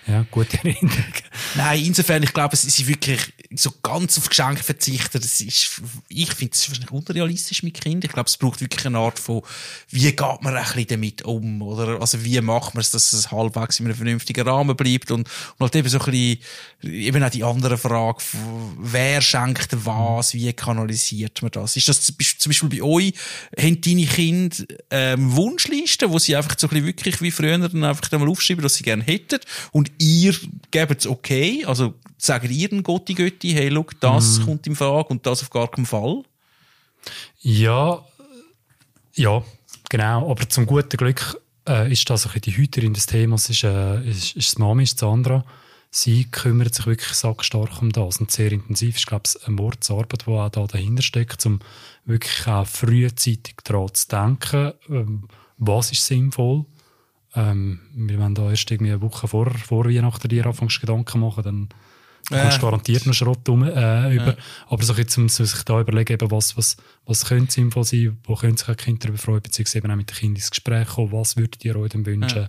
Ja. 0.07 0.27
gute 0.31 0.59
Erinnerungen. 0.59 1.03
Nein, 1.55 1.85
insofern, 1.85 2.23
ich 2.23 2.33
glaube, 2.33 2.55
es 2.55 2.65
ist 2.65 2.87
wirklich 2.87 3.21
so 3.55 3.73
ganz 3.83 4.19
auf 4.19 4.29
Geschenke 4.29 4.63
verzichten. 4.63 5.21
Das 5.21 5.41
ist, 5.41 5.81
ich 6.09 6.33
finde, 6.33 6.53
es 6.53 6.69
wahrscheinlich 6.69 6.91
unrealistisch 6.91 7.63
mit 7.63 7.81
Kindern. 7.81 8.09
Ich 8.09 8.13
glaube, 8.13 8.29
es 8.29 8.37
braucht 8.37 8.61
wirklich 8.61 8.85
eine 8.87 8.99
Art 8.99 9.19
von, 9.19 9.43
wie 9.89 10.05
geht 10.05 10.43
man 10.43 10.57
ein 10.57 10.65
bisschen 10.65 10.87
damit 10.89 11.23
um? 11.23 11.63
Oder, 11.63 12.01
also, 12.01 12.23
wie 12.25 12.41
macht 12.41 12.75
man 12.75 12.81
es, 12.81 12.91
dass 12.91 13.13
es 13.13 13.31
halbwegs 13.31 13.81
in 13.81 13.87
einem 13.87 13.95
vernünftigen 13.95 14.47
Rahmen 14.47 14.77
bleibt? 14.77 15.11
Und, 15.11 15.29
und 15.59 15.61
halt 15.61 15.77
eben 15.77 15.89
so 15.89 15.99
ein 16.01 16.05
bisschen, 16.11 16.39
eben 16.83 17.23
auch 17.23 17.31
die 17.31 17.45
andere 17.45 17.79
Frage, 17.79 18.19
wer 18.79 19.21
schenkt 19.21 19.69
was? 19.87 20.35
Wie 20.35 20.53
kanalisiert 20.53 21.41
man 21.43 21.51
das? 21.51 21.77
Ist 21.77 21.89
das 21.89 22.05
zum 22.05 22.51
Beispiel 22.51 22.69
bei 22.69 22.83
euch, 22.83 23.15
haben 23.59 23.81
deine 23.81 24.07
Kinder, 24.07 24.57
ähm, 24.91 25.35
Wunschlisten, 25.35 26.11
wo 26.11 26.19
sie 26.19 26.37
einfach 26.37 26.57
so 26.59 26.67
ein 26.67 26.71
bisschen 26.71 26.87
wirklich 26.87 27.23
wie 27.23 27.31
früher 27.31 27.59
dann 27.59 27.85
einfach 27.85 28.11
einmal 28.13 28.29
aufschreiben, 28.29 28.65
was 28.65 28.75
sie 28.75 28.85
gerne 28.85 29.03
hätten? 29.05 29.41
Und 29.73 29.94
ihr 29.99 30.35
gebt 30.71 31.01
es 31.01 31.07
okay? 31.07 31.65
Also, 31.65 31.95
sagen 32.19 32.51
ihr 32.51 32.69
den 32.69 32.83
Gotti 32.83 33.15
Götti, 33.15 33.53
hey, 33.53 33.69
look, 33.69 33.99
das 34.01 34.39
Mhm. 34.39 34.45
kommt 34.45 34.67
in 34.67 34.77
Frage 34.77 35.09
und 35.09 35.27
das 35.27 35.43
auf 35.43 35.51
gar 35.51 35.69
keinen 35.71 35.87
Fall? 35.87 36.23
Ja, 37.41 38.03
ja, 39.15 39.43
genau. 39.89 40.31
Aber 40.31 40.49
zum 40.49 40.67
guten 40.67 40.97
Glück 40.97 41.41
äh, 41.69 41.91
ist 41.93 42.09
das 42.11 42.27
ein 42.27 42.33
bisschen 42.33 42.43
die 42.43 42.57
Hüterin 42.57 42.95
des 42.95 43.07
Themas, 43.07 43.49
ist, 43.51 43.65
äh, 43.65 44.03
ist, 44.09 44.37
ist 44.37 44.59
Mami, 44.59 44.83
ist 44.85 44.99
Sandra. 44.99 45.45
Sie 45.91 46.25
kümmert 46.25 46.75
sich 46.75 46.87
wirklich 46.87 47.13
sackstark 47.13 47.81
um 47.81 47.93
das 47.93 48.19
und 48.19 48.31
sehr 48.31 48.51
intensiv. 48.51 48.97
Ich 48.97 49.07
glaube, 49.07 49.23
es 49.27 49.37
ist 49.37 49.47
eine 49.47 49.55
Mordsarbeit, 49.57 50.27
die 50.27 50.31
auch 50.31 50.49
da 50.49 50.67
dahinter 50.67 51.03
steckt, 51.03 51.47
um 51.47 51.61
wirklich 52.05 52.47
auch 52.49 52.67
frühzeitig 52.67 53.55
daran 53.63 53.95
zu 53.95 54.09
denken, 54.09 54.73
ähm, 54.89 55.29
was 55.59 55.93
ist 55.93 56.05
sinnvoll. 56.05 56.65
Ähm, 57.35 57.81
wir 57.95 58.19
wenn 58.19 58.35
da 58.35 58.49
erst 58.51 58.71
irgendwie 58.71 58.93
eine 58.93 59.03
Woche 59.03 59.27
vor, 59.27 59.51
vor 59.51 59.87
Weihnachten 59.87 60.29
dir 60.29 60.47
anfängst 60.47 60.81
Gedanken 60.81 61.21
machen, 61.21 61.43
dann 61.43 61.69
kommst 62.29 62.57
Äh. 62.57 62.61
du 62.61 62.67
garantiert 62.67 63.07
noch 63.07 63.15
Schrott 63.15 63.49
um, 63.49 63.65
äh, 63.65 64.15
über. 64.15 64.37
Aber 64.69 64.83
so 64.83 64.95
ein 64.95 65.05
bisschen, 65.05 65.25
um 65.25 65.29
sich 65.29 65.63
da 65.65 65.81
überlegen, 65.81 66.13
eben, 66.15 66.31
was, 66.31 66.57
was, 66.57 66.77
was 67.07 67.27
könnte 67.27 67.53
sinnvoll 67.53 67.85
sein, 67.85 68.17
wo 68.25 68.35
können 68.35 68.57
sich 68.57 68.69
auch 68.69 68.77
Kinder 68.77 69.01
darüber 69.01 69.19
freuen, 69.19 69.43
beziehungsweise 69.43 69.79
eben 69.79 69.91
auch 69.91 69.97
mit 69.97 70.11
den 70.11 70.17
Kindern 70.17 70.37
ins 70.37 70.51
Gespräch 70.51 70.89
kommen, 70.89 71.13
was 71.13 71.37
würdet 71.37 71.65
ihr 71.65 71.77
euch 71.77 71.91
denn 71.91 72.07
wünschen, 72.07 72.49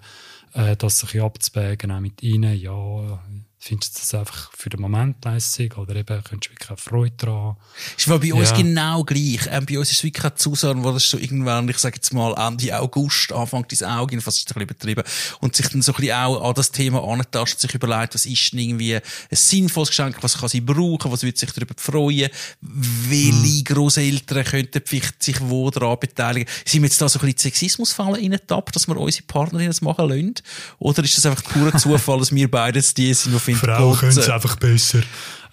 äh, 0.54 0.75
das 0.77 1.00
sich 1.00 1.22
abzuwägen, 1.22 1.92
auch 1.92 2.00
mit 2.00 2.24
ihnen, 2.24 2.58
ja, 2.58 3.22
findest 3.67 3.95
du 3.95 4.00
das 4.01 4.13
einfach 4.13 4.51
für 4.55 4.69
den 4.69 4.79
Moment 4.79 5.25
lässig 5.25 5.75
oder 5.75 5.95
eben 5.95 6.24
könntest 6.24 6.51
du 6.51 6.55
wirklich 6.55 6.69
auch 6.69 6.77
Freude 6.79 7.15
daran 7.17 7.36
haben? 7.36 7.57
Ist 7.98 8.07
bei 8.07 8.34
uns 8.34 8.50
Ja. 8.51 8.57
genau 8.57 9.03
gleich. 9.03 9.39
Ähm, 9.50 9.65
bei 9.65 9.79
uns 9.79 9.89
ist 9.89 9.98
es 9.98 10.03
wirklich 10.03 10.24
auch 10.24 10.38
Susanne, 10.38 10.84
wo 10.84 10.91
das 10.91 11.10
so 11.10 11.17
irgendwann, 11.17 11.67
ich 11.67 11.79
sage 11.79 11.95
jetzt 11.95 12.13
mal 12.13 12.34
Ende 12.38 12.79
August, 12.79 13.31
Anfang 13.31 13.67
des 13.67 13.81
Auge, 13.81 14.22
fast 14.22 14.38
ist 14.38 14.43
ein 14.43 14.53
bisschen 14.53 14.62
übertrieben, 14.62 15.03
und 15.39 15.55
sich 15.55 15.67
dann 15.69 15.81
so 15.81 15.93
ein 15.93 15.95
bisschen 15.95 16.15
auch 16.15 16.48
an 16.48 16.53
das 16.53 16.72
Thema 16.72 17.03
antastet, 17.03 17.60
sich 17.62 17.74
überlegt, 17.74 18.13
was 18.13 18.27
ist 18.27 18.53
denn 18.53 18.60
irgendwie 18.60 18.95
ein 18.98 19.01
sinnvolles 19.31 19.89
Geschenk, 19.89 20.17
was 20.22 20.38
kann 20.38 20.50
sie 20.50 20.62
brauchen, 20.62 21.12
was 21.12 21.24
wird 21.24 21.39
sich 21.39 21.51
darüber 21.51 21.74
freuen, 21.75 22.29
welche 22.62 23.63
Großeltern 23.63 24.43
könnten 24.43 24.81
vielleicht 24.86 25.24
sich 25.24 25.41
wo 25.41 25.72
daran 25.72 25.98
beteiligen. 26.00 26.48
Sind 26.65 26.84
wir 26.84 26.88
jetzt 26.88 27.01
da 27.01 27.10
so 27.10 27.17
ein 27.19 27.25
bisschen 27.25 27.51
Sexismusfallen 27.51 28.13
reingetappt, 28.13 28.75
dass 28.75 28.88
wir 28.88 28.95
unsere 28.98 29.24
Partnerin 29.25 29.67
das 29.67 29.81
machen 29.81 30.07
lassen? 30.07 30.36
Oder 30.77 31.03
ist 31.03 31.17
das 31.17 31.25
einfach 31.25 31.43
purer 31.45 31.75
Zufall, 31.77 32.19
dass 32.19 32.34
wir 32.34 32.50
beides 32.51 32.93
die 32.93 33.12
sind, 33.13 33.34
die 33.34 33.54
finden, 33.55 33.77
Gott, 33.77 34.27
äh, 34.27 34.31
einfach 34.31 34.55
besser. 34.57 35.01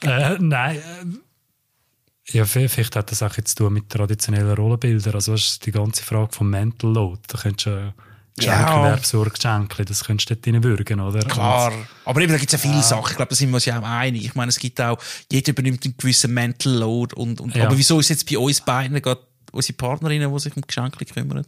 Äh, 0.02 0.36
nein, 0.38 0.76
äh, 0.76 2.32
ja, 2.36 2.44
vielleicht 2.44 2.96
hat 2.96 3.10
das 3.10 3.22
auch 3.22 3.36
jetzt 3.36 3.56
zu 3.58 3.64
tun 3.64 3.72
mit 3.74 3.90
traditionellen 3.90 4.54
Rollenbildern. 4.54 5.14
Also, 5.14 5.32
das 5.32 5.44
ist 5.44 5.66
die 5.66 5.72
ganze 5.72 6.02
Frage 6.02 6.32
vom 6.32 6.50
Mental 6.50 6.90
Load. 6.92 7.20
Da 7.26 7.38
könntest 7.38 7.66
du 7.66 7.70
äh, 7.70 7.92
Geschenke, 8.36 8.72
Ja. 8.72 8.96
Geschenke, 9.28 9.84
das 9.84 10.04
könntest 10.04 10.30
du 10.30 10.36
dort 10.36 10.46
reinwürgen, 10.46 11.00
oder? 11.00 11.20
Klar. 11.20 11.72
Aber 12.04 12.20
eben, 12.20 12.32
da 12.32 12.38
gibt 12.38 12.52
es 12.52 12.62
ja 12.62 12.70
viele 12.70 12.82
Sachen. 12.82 13.10
Ich 13.10 13.16
glaube, 13.16 13.28
da 13.28 13.34
sind 13.34 13.50
wir 13.50 13.56
uns 13.56 13.64
ja 13.66 13.78
auch 13.78 13.84
einig. 13.84 14.24
Ich 14.24 14.34
meine, 14.34 14.48
es 14.48 14.58
gibt 14.58 14.80
auch, 14.80 14.98
jeder 15.30 15.50
übernimmt 15.50 15.84
einen 15.84 15.96
gewissen 15.96 16.32
Mental 16.32 16.72
Load. 16.72 17.14
Und, 17.14 17.40
und, 17.40 17.54
Ja. 17.54 17.66
Aber 17.66 17.76
wieso 17.76 18.00
ist 18.00 18.08
jetzt 18.08 18.28
bei 18.30 18.38
uns 18.38 18.60
beiden 18.60 19.00
gerade 19.02 19.20
unsere 19.50 19.74
Partnerinnen, 19.74 20.32
die 20.32 20.40
sich 20.40 20.56
um 20.56 20.62
Geschenke 20.62 21.04
kümmern? 21.04 21.44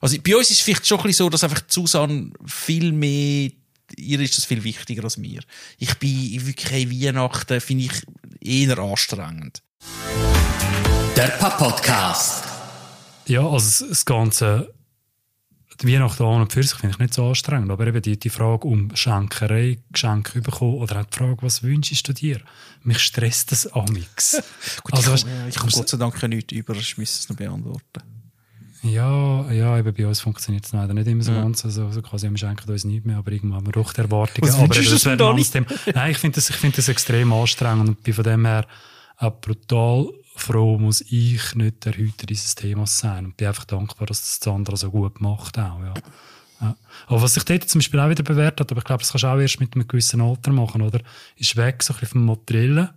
Also 0.00 0.16
bei 0.20 0.34
uns 0.34 0.50
ist 0.50 0.58
es 0.58 0.64
vielleicht 0.64 0.86
schon 0.86 0.98
ein 0.98 1.04
bisschen 1.04 1.26
so, 1.26 1.30
dass 1.30 1.44
einfach 1.44 1.62
Susanne 1.68 2.30
viel 2.46 2.92
mehr, 2.92 3.50
ihr 3.96 4.20
ist 4.20 4.36
das 4.38 4.44
viel 4.44 4.62
wichtiger 4.64 5.04
als 5.04 5.16
mir. 5.16 5.40
Ich 5.78 5.94
bin 5.98 6.46
wirklich 6.46 6.90
Weihnachten, 6.90 7.60
finde 7.60 7.84
ich 7.84 8.02
eher 8.40 8.78
anstrengend. 8.78 9.62
Der 11.16 11.28
Papa-Podcast. 11.28 12.44
Ja, 13.26 13.46
also 13.46 13.86
das 13.88 14.04
Ganze, 14.04 14.72
die 15.80 15.92
Weihnachten 15.92 16.22
an 16.24 16.40
und 16.42 16.52
für 16.52 16.62
sich 16.62 16.74
finde 16.76 16.94
ich 16.94 16.98
nicht 16.98 17.14
so 17.14 17.28
anstrengend, 17.28 17.70
aber 17.70 17.86
eben 17.86 18.02
die, 18.02 18.18
die 18.18 18.30
Frage 18.30 18.66
um 18.66 18.94
Schenkerei, 18.96 19.78
Geschenke 19.92 20.40
bekommen 20.40 20.74
oder 20.76 21.00
auch 21.00 21.04
die 21.06 21.16
Frage, 21.16 21.36
was 21.42 21.62
wünschst 21.62 22.06
du 22.08 22.12
dir? 22.12 22.40
Mich 22.82 22.98
stresst 23.00 23.52
das 23.52 23.66
amix. 23.72 24.42
Gut, 24.82 24.94
Also, 24.94 25.14
ich, 25.14 25.20
weißt- 25.20 25.24
komme- 25.24 25.48
ich 25.48 25.56
komme 25.56 25.72
Gott 25.72 25.88
sei 25.88 25.96
Dank 25.98 26.22
nicht 26.28 26.52
über, 26.52 26.74
ich 26.74 26.98
müsste 26.98 27.18
es 27.20 27.28
noch 27.28 27.36
beantworten. 27.36 28.02
Ja, 28.82 29.50
ja, 29.52 29.78
eben 29.78 29.94
bei 29.94 30.06
uns 30.06 30.20
funktioniert 30.20 30.64
es 30.64 30.72
leider 30.72 30.92
nicht 30.92 31.06
immer 31.06 31.22
so 31.22 31.32
ganz. 31.32 31.64
Also, 31.64 31.90
so 31.92 32.02
quasi, 32.02 32.28
wir 32.28 32.36
schenken 32.36 32.68
uns 32.68 32.84
nicht 32.84 33.06
mehr, 33.06 33.18
aber 33.18 33.30
irgendwann 33.30 33.58
haben 33.58 33.66
wir 33.66 33.72
doch 33.72 33.92
die 33.92 34.00
Erwartungen. 34.00 34.48
Was 34.48 34.58
aber 34.58 34.74
das 34.74 34.84
dir 34.84 35.18
wäre 35.18 35.30
ein 35.30 35.42
Thema. 35.42 35.66
Nein, 35.94 36.10
ich 36.10 36.18
finde 36.18 36.34
das, 36.34 36.50
ich 36.50 36.56
finde 36.56 36.76
das 36.76 36.88
extrem 36.88 37.32
anstrengend 37.32 37.88
und 37.88 38.02
bin 38.02 38.14
von 38.14 38.24
dem 38.24 38.44
her 38.44 38.66
auch 39.18 39.40
brutal 39.40 40.08
froh, 40.34 40.78
muss 40.78 41.00
ich 41.02 41.54
nicht 41.54 41.84
der 41.84 41.92
Hüter 41.92 42.26
dieses 42.26 42.56
Themas 42.56 42.98
sein. 42.98 43.26
Und 43.26 43.36
bin 43.36 43.46
einfach 43.46 43.66
dankbar, 43.66 44.08
dass 44.08 44.38
das 44.40 44.52
andere 44.52 44.76
so 44.76 44.90
gut 44.90 45.20
macht 45.20 45.58
auch, 45.58 45.80
ja. 45.80 45.94
Ja. 46.60 46.76
Aber 47.06 47.22
was 47.22 47.34
sich 47.34 47.44
dort 47.44 47.68
zum 47.68 47.80
Beispiel 47.80 48.00
auch 48.00 48.08
wieder 48.08 48.22
bewährt 48.22 48.60
hat, 48.60 48.70
aber 48.70 48.78
ich 48.78 48.84
glaube, 48.84 49.02
das 49.02 49.10
kannst 49.10 49.24
du 49.24 49.28
auch 49.28 49.38
erst 49.38 49.58
mit 49.58 49.74
einem 49.74 49.86
gewissen 49.86 50.20
Alter 50.20 50.52
machen, 50.52 50.82
oder? 50.82 51.00
Ist 51.36 51.56
weg 51.56 51.82
so 51.82 51.92
ein 51.92 52.00
bisschen 52.00 52.20
vom 52.20 52.26
Materiellen 52.26 52.90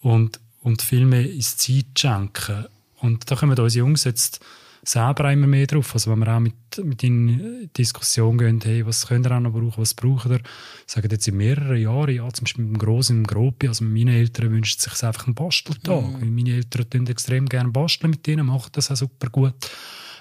und, 0.00 0.40
und 0.62 0.82
viel 0.82 1.04
mehr 1.04 1.28
ins 1.28 1.56
Zeit 1.56 1.86
schenken. 1.98 2.66
Und 3.00 3.28
da 3.30 3.36
kommen 3.36 3.58
unsere 3.58 3.84
Jungs 3.84 4.04
jetzt 4.04 4.40
selber 4.82 5.32
immer 5.32 5.46
mehr 5.46 5.66
drauf. 5.66 5.94
Also 5.94 6.10
wenn 6.10 6.20
wir 6.20 6.34
auch 6.34 6.40
mit, 6.40 6.54
mit 6.82 7.02
in 7.02 7.70
Diskussion 7.76 8.38
gehen, 8.38 8.60
hey, 8.62 8.86
was 8.86 9.06
könnt 9.06 9.26
ihr 9.26 9.32
auch 9.32 9.40
noch 9.40 9.52
brauchen, 9.52 9.74
was 9.76 9.94
braucht 9.94 10.30
ihr? 10.30 10.40
Sagen 10.86 11.08
jetzt 11.10 11.28
in 11.28 11.36
mehreren 11.36 11.76
Jahren, 11.76 12.14
ja, 12.14 12.28
zum 12.32 12.44
Beispiel 12.44 12.64
mit 12.64 12.76
dem 12.76 12.78
Grossen, 12.78 13.18
im 13.18 13.26
Gropi, 13.26 13.68
also 13.68 13.84
meine 13.84 14.16
Eltern 14.16 14.50
wünschen 14.50 14.80
sich 14.80 15.02
einfach 15.02 15.26
einen 15.26 15.34
Basteltag. 15.34 16.04
Weil 16.20 16.30
Meine 16.30 16.54
Eltern 16.54 16.90
tun 16.90 17.06
extrem 17.06 17.48
gerne 17.48 17.70
basteln 17.70 18.10
mit 18.10 18.26
denen, 18.26 18.46
machen 18.46 18.70
das 18.72 18.90
auch 18.90 18.96
super 18.96 19.28
gut. 19.30 19.54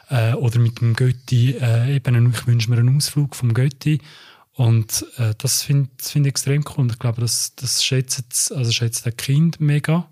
Äh, 0.09 0.33
oder 0.33 0.59
mit 0.59 0.79
dem 0.79 0.95
Götti, 0.95 1.55
äh, 1.59 1.95
eben, 1.95 2.33
ich 2.33 2.47
wünsche 2.47 2.69
mir 2.69 2.77
einen 2.77 2.95
Ausflug 2.95 3.35
vom 3.35 3.53
Götti. 3.53 3.99
Und 4.53 5.05
äh, 5.17 5.35
das 5.37 5.61
finde 5.61 5.89
das 5.97 6.11
find 6.11 6.25
ich 6.25 6.31
extrem 6.31 6.63
cool. 6.65 6.83
Und 6.83 6.91
ich 6.91 6.99
glaube, 6.99 7.21
das, 7.21 7.53
das 7.55 7.83
schätzt, 7.83 8.51
also 8.51 8.71
schätzt 8.71 9.05
der 9.05 9.11
Kind 9.11 9.59
mega. 9.59 10.09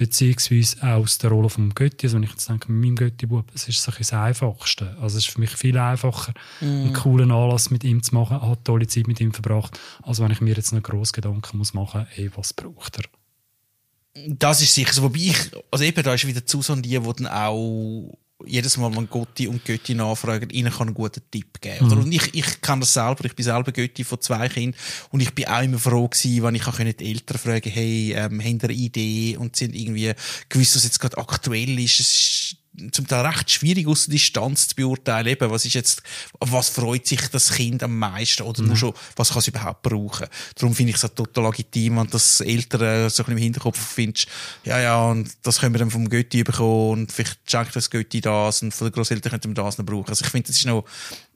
Beziehungsweise 0.00 0.82
auch 0.82 1.02
aus 1.02 1.18
der 1.18 1.28
Rolle 1.28 1.50
vom 1.50 1.74
Götti. 1.74 2.06
Also 2.06 2.16
wenn 2.16 2.22
ich 2.22 2.30
jetzt 2.30 2.48
denke, 2.48 2.72
mit 2.72 2.82
meinem 2.82 2.96
Götti-Bub, 2.96 3.44
es 3.54 3.68
ist 3.68 3.82
so 3.82 3.92
ein 3.92 3.98
das 3.98 4.14
Einfachste. 4.14 4.96
Also 4.98 5.18
es 5.18 5.26
ist 5.26 5.34
für 5.34 5.40
mich 5.40 5.50
viel 5.50 5.76
einfacher, 5.76 6.32
einen 6.62 6.94
coolen 6.94 7.30
Anlass 7.30 7.68
mit 7.68 7.84
ihm 7.84 8.02
zu 8.02 8.14
machen, 8.14 8.40
hat 8.40 8.64
tolle 8.64 8.86
Zeit 8.86 9.06
mit 9.08 9.20
ihm 9.20 9.34
verbracht, 9.34 9.78
als 10.02 10.18
wenn 10.18 10.30
ich 10.30 10.40
mir 10.40 10.54
jetzt 10.54 10.72
noch 10.72 10.82
grosse 10.82 11.12
Gedanken 11.12 11.58
muss 11.58 11.74
machen 11.74 12.00
muss, 12.00 12.08
hey, 12.12 12.30
was 12.34 12.54
braucht 12.54 12.96
er? 12.96 14.24
Das 14.26 14.62
ist 14.62 14.74
sicher 14.74 14.94
so. 14.94 15.02
Wobei 15.02 15.18
ich, 15.18 15.36
also 15.70 15.84
eben, 15.84 16.02
da 16.02 16.14
ist 16.14 16.26
wieder 16.26 16.40
Susanne 16.46 16.80
die, 16.80 16.98
die 16.98 17.12
dann 17.18 17.26
auch 17.26 18.18
jedes 18.46 18.76
Mal, 18.76 18.94
wenn 18.94 19.08
Gotti 19.08 19.48
und 19.48 19.64
Götti 19.64 19.94
nachfragen, 19.94 20.50
ihnen 20.50 20.72
kann 20.72 20.88
einen 20.88 20.94
guten 20.94 21.22
Tipp 21.30 21.60
geben. 21.60 21.86
Oder? 21.86 21.98
Und 21.98 22.12
ich, 22.12 22.34
ich 22.34 22.60
kann 22.60 22.80
das 22.80 22.92
selber. 22.92 23.24
Ich 23.24 23.34
bin 23.34 23.44
selber 23.44 23.72
Götti 23.72 24.04
von 24.04 24.20
zwei 24.20 24.48
Kindern. 24.48 24.78
Und 25.10 25.20
ich 25.20 25.34
bin 25.34 25.46
auch 25.46 25.62
immer 25.62 25.78
froh 25.78 26.08
gewesen, 26.08 26.42
wenn 26.42 26.54
ich 26.54 26.66
auch 26.66 26.76
die 26.76 27.10
Eltern 27.10 27.38
fragen, 27.38 27.70
hey, 27.70 28.12
ähm, 28.14 28.40
haben 28.40 28.58
ihr 28.58 28.64
eine 28.64 28.72
Idee? 28.72 29.36
Und 29.36 29.56
haben 29.60 29.72
irgendwie 29.72 30.12
gewusst, 30.48 30.76
was 30.76 30.84
jetzt 30.84 31.00
gerade 31.00 31.18
aktuell 31.18 31.78
ist. 31.78 32.00
Es 32.00 32.10
ist 32.10 32.56
zum 32.92 33.06
Teil 33.06 33.26
recht 33.26 33.50
schwierig 33.50 33.86
aus 33.86 34.06
der 34.06 34.12
Distanz 34.12 34.68
zu 34.68 34.74
beurteilen, 34.74 35.26
eben, 35.26 35.50
was 35.50 35.64
ist 35.64 35.74
jetzt, 35.74 36.02
was 36.38 36.68
freut 36.68 37.06
sich 37.06 37.28
das 37.28 37.52
Kind 37.52 37.82
am 37.82 37.98
meisten 37.98 38.42
oder 38.42 38.62
nur 38.62 38.76
schon, 38.76 38.94
was 39.16 39.30
kann 39.30 39.38
es 39.38 39.48
überhaupt 39.48 39.82
brauchen. 39.82 40.26
Darum 40.56 40.74
finde 40.74 40.90
ich 40.90 40.96
es 40.96 41.04
auch 41.04 41.14
total 41.14 41.44
legitim, 41.44 41.98
wenn 41.98 42.08
das 42.08 42.40
Eltern 42.40 43.10
so 43.10 43.22
ein 43.22 43.26
bisschen 43.26 43.32
im 43.32 43.38
Hinterkopf 43.38 43.78
findest, 43.78 44.28
ja, 44.64 44.80
ja, 44.80 45.02
und 45.02 45.30
das 45.42 45.60
können 45.60 45.74
wir 45.74 45.78
dann 45.78 45.90
vom 45.90 46.08
Götti 46.08 46.42
bekommen 46.42 46.90
und 46.90 47.12
vielleicht 47.12 47.38
schenkt 47.50 47.76
das 47.76 47.90
Götti 47.90 48.20
das 48.20 48.62
und 48.62 48.72
von 48.72 48.88
den 48.88 48.92
Grosseltern 48.92 49.30
könnten 49.30 49.50
wir 49.50 49.62
das 49.62 49.78
noch 49.78 49.86
brauchen. 49.86 50.08
Also 50.08 50.24
ich 50.24 50.30
finde, 50.30 50.48
das 50.48 50.56
ist 50.56 50.66
noch, 50.66 50.84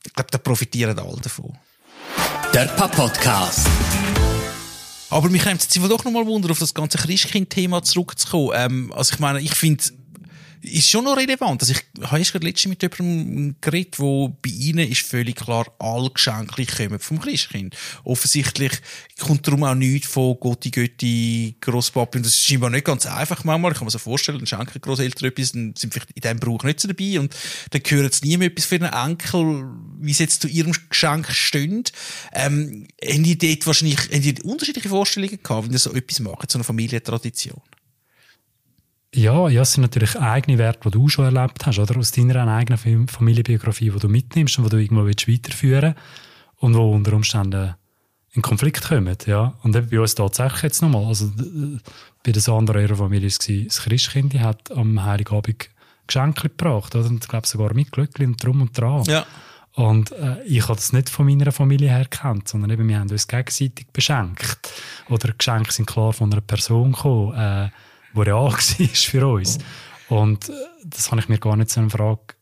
ich 0.04 0.12
glaube, 0.12 0.30
da 0.30 0.38
profitieren 0.38 0.98
alle 0.98 1.20
davon. 1.20 1.56
Der 2.52 2.66
Papa-Podcast. 2.66 3.66
Aber 5.10 5.28
mich 5.28 5.44
nimmt 5.44 5.62
jetzt 5.62 5.76
doch 5.76 6.04
noch 6.04 6.10
mal 6.10 6.26
Wunder, 6.26 6.50
auf 6.50 6.58
das 6.58 6.74
ganze 6.74 6.98
Christkind-Thema 6.98 7.82
zurückzukommen. 7.82 8.50
Ähm, 8.54 8.92
also 8.92 9.14
ich 9.14 9.20
meine, 9.20 9.40
ich 9.40 9.54
finde, 9.54 9.84
ist 10.64 10.88
schon 10.88 11.04
noch 11.04 11.16
relevant. 11.16 11.62
Also 11.62 11.75
ich 11.75 12.11
habe 12.11 12.23
gerade 12.23 12.47
letztens 12.47 12.71
mit 12.71 12.83
jemandem 12.83 13.56
geredet, 13.61 13.99
wo 13.99 14.28
bei 14.28 14.50
ihnen 14.50 14.90
ist 14.90 15.02
völlig 15.02 15.37
klar, 15.37 15.66
alle 15.78 16.11
Geschenke 16.11 16.64
kommen 16.64 16.99
vom 16.99 17.21
Christkind. 17.21 17.76
Offensichtlich 18.02 18.73
kommt 19.21 19.47
darum 19.47 19.64
auch 19.64 19.75
nichts 19.75 20.09
von 20.09 20.38
Gotti, 20.40 20.71
Götti, 20.71 21.56
Grosspapi. 21.61 22.18
Und 22.18 22.26
das 22.26 22.35
ist 22.35 22.47
scheinbar 22.47 22.71
nicht 22.71 22.87
ganz 22.87 23.06
einfach 23.06 23.44
manchmal. 23.44 23.73
Ich 23.73 23.78
kann 23.78 23.87
mir 23.87 23.90
so 23.90 23.99
vorstellen, 23.99 24.38
dann 24.38 24.47
schenken 24.47 24.80
Grosseltern 24.80 25.28
etwas, 25.28 25.52
dann 25.52 25.75
sind 25.76 25.92
vielleicht 25.92 26.11
in 26.12 26.23
diesem 26.23 26.40
Brauch 26.40 26.62
nicht 26.64 26.80
so 26.80 26.88
dabei 26.88 27.21
und 27.21 27.35
dann 27.71 27.83
hören 27.87 28.11
sie 28.11 28.37
nie 28.37 28.44
etwas 28.44 28.64
für 28.64 28.78
den 28.78 28.92
Enkel, 28.92 29.68
wie 30.00 30.12
sie 30.12 30.25
jetzt 30.25 30.42
zu 30.42 30.49
ihrem 30.49 30.73
Geschenk 30.88 31.30
stehen. 31.30 31.85
Ähm, 32.33 32.87
haben 33.04 33.23
die 33.23 33.38
dort 33.38 33.66
wahrscheinlich, 33.66 34.00
haben 34.11 34.23
die 34.23 34.42
unterschiedliche 34.42 34.88
Vorstellungen 34.88 35.38
gehabt, 35.42 35.66
wenn 35.66 35.73
ihr 35.73 35.78
so 35.78 35.92
etwas 35.92 36.21
macht, 36.21 36.50
so 36.50 36.59
eine 36.59 36.64
Familientradition? 36.64 37.61
Ja, 39.14 39.49
ja, 39.49 39.62
es 39.62 39.73
sind 39.73 39.83
natürlich 39.83 40.18
eigene 40.18 40.59
Werte, 40.59 40.90
die 40.90 40.90
du 40.90 41.09
schon 41.09 41.25
erlebt 41.25 41.64
hast, 41.64 41.78
oder? 41.78 41.97
Aus 41.97 42.11
deiner 42.11 42.47
eigenen 42.49 42.78
Fam- 42.78 43.09
Familienbiografie, 43.09 43.90
die 43.90 43.99
du 43.99 44.09
mitnimmst 44.09 44.59
und 44.59 44.64
die 44.64 44.71
du 44.71 44.76
irgendwo 44.78 45.04
willst 45.04 45.28
weiterführen 45.28 45.94
und 46.59 46.75
wo 46.75 46.92
unter 46.92 47.12
Umständen 47.12 47.75
in 48.33 48.42
Konflikt 48.42 48.88
kommen, 48.88 49.16
ja. 49.26 49.54
Und 49.62 49.76
eben 49.76 49.88
bei 49.88 50.00
uns 50.00 50.16
tatsächlich 50.16 50.62
jetzt 50.62 50.83
nochmal, 50.83 51.04
also 51.04 51.26
äh, 51.26 51.78
bei 52.25 52.33
der 52.33 52.42
Sandra 52.42 52.80
ihrer 52.80 52.97
Familie 52.97 53.28
war 53.28 53.37
es 53.38 53.66
das 53.68 53.83
Christkind, 53.85 54.33
die 54.33 54.40
hat 54.40 54.73
am 54.73 55.04
Heiligabend 55.04 55.71
Geschenke 56.06 56.49
gebracht, 56.49 56.97
oder? 56.97 57.09
Und 57.09 57.23
ich 57.23 57.28
glaube 57.28 57.47
sogar 57.47 57.73
mit 57.75 57.92
Glöckchen 57.92 58.26
und 58.26 58.44
drum 58.44 58.61
und 58.62 58.76
dran. 58.76 59.04
Ja. 59.04 59.25
Und 59.75 60.12
äh, 60.12 60.42
ich 60.44 60.64
habe 60.64 60.75
das 60.75 60.92
nicht 60.92 61.09
von 61.09 61.26
meiner 61.26 61.52
Familie 61.52 61.90
her 61.90 62.04
gekannt, 62.04 62.49
sondern 62.49 62.71
eben, 62.71 62.88
wir 62.88 62.99
haben 62.99 63.11
uns 63.11 63.26
gegenseitig 63.26 63.87
beschenkt. 63.92 64.68
Oder 65.09 65.33
Geschenke 65.33 65.73
sind 65.73 65.87
klar 65.87 66.12
von 66.12 66.33
einer 66.33 66.40
Person 66.40 66.92
gekommen, 66.92 67.35
äh, 67.35 67.71
real 68.16 68.44
war 68.52 68.59
für 68.59 69.26
uns. 69.26 69.59
Und 70.09 70.49
äh, 70.49 70.52
das 70.85 71.11
habe 71.11 71.21
ich 71.21 71.28
mir 71.28 71.38
gar 71.38 71.56
nicht 71.56 71.71
so 71.71 71.80
eine 71.80 71.90
Frage 71.90 72.35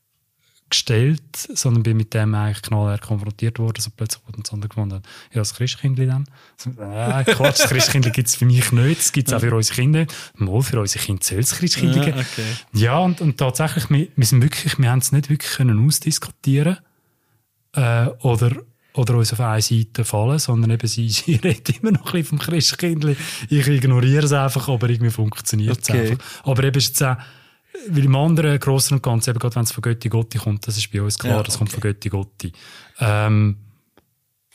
gestellt, 0.73 1.37
sondern 1.37 1.83
bin 1.83 1.99
mit 1.99 2.15
dem 2.15 2.35
eigentlich 2.35 2.63
knallhart 2.63 3.03
konfrontiert 3.03 3.59
worden, 3.59 3.79
so 3.79 3.91
plötzlich 3.95 4.23
wurde 4.27 4.43
andere 4.53 4.69
gefunden. 4.69 5.03
Ja, 5.31 5.41
das 5.41 5.55
Christkindli 5.55 6.07
dann. 6.07 6.25
Äh, 6.65 7.25
Quatsch, 7.25 7.61
das 7.61 7.69
Christkindli 7.69 8.11
gibt 8.11 8.29
es 8.29 8.37
für 8.37 8.47
mich 8.47 8.73
nicht, 8.73 9.01
das 9.01 9.13
gibt 9.13 9.29
es 9.29 9.35
auch 9.35 9.41
für 9.41 9.55
unsere 9.55 9.75
Kinder. 9.77 10.07
Mal 10.37 10.63
für 10.63 10.81
unsere 10.81 11.05
Kinder 11.05 11.23
soll 11.23 11.41
es 11.41 11.53
Christkindli 11.53 12.01
Ja, 12.01 12.17
okay. 12.17 12.45
Ja, 12.73 12.99
und, 12.99 13.21
und 13.21 13.37
tatsächlich, 13.37 13.91
wir, 13.91 14.09
wir 14.17 14.27
sind 14.27 14.43
wirklich, 14.43 14.79
wir 14.79 14.91
haben 14.91 15.01
es 15.01 15.13
nicht 15.13 15.29
wirklich 15.29 15.53
können 15.53 15.87
ausdiskutieren 15.87 16.79
äh, 17.75 18.07
oder, 18.21 18.57
oder 18.95 19.17
uns 19.17 19.33
auf 19.33 19.41
eine 19.41 19.63
Seite 19.63 20.05
fallen, 20.05 20.39
sondern 20.39 20.71
eben 20.71 20.87
sie, 20.87 21.09
sie 21.11 21.37
redet 21.37 21.81
immer 21.81 21.93
noch 21.93 22.07
ein 22.07 22.13
bisschen 22.13 22.25
vom 22.25 22.39
Christkindli. 22.39 23.17
Ich 23.49 23.67
ignoriere 23.67 24.25
es 24.25 24.33
einfach, 24.33 24.69
aber 24.69 24.89
irgendwie 24.91 25.11
funktioniert 25.11 25.81
es 25.83 25.91
Okay. 25.91 26.11
einfach. 26.13 26.25
Aber 26.45 26.65
eben 26.65 26.77
ist 26.79 26.89
jetzt 26.89 27.03
auch, 27.03 27.17
weil 27.89 28.05
im 28.05 28.17
anderen 28.17 28.59
Grossen 28.61 28.95
und 28.95 29.03
Ganzen, 29.03 29.31
eben 29.31 29.39
gerade 29.39 29.57
wenn 29.57 29.65
es 29.65 29.73
von 29.73 29.83
Götti 29.83 30.09
Gotti 30.09 30.39
kommt, 30.39 30.67
das 30.67 30.77
ist 30.77 30.91
bei 30.93 31.01
uns 31.01 31.19
klar, 31.19 31.39
Ja, 31.39 31.43
das 31.43 31.59
kommt 31.59 31.71
okay. 31.71 31.81
von 31.81 31.91
Götti 31.91 32.09
Gotti. 32.11 32.53
Ähm, 33.01 33.57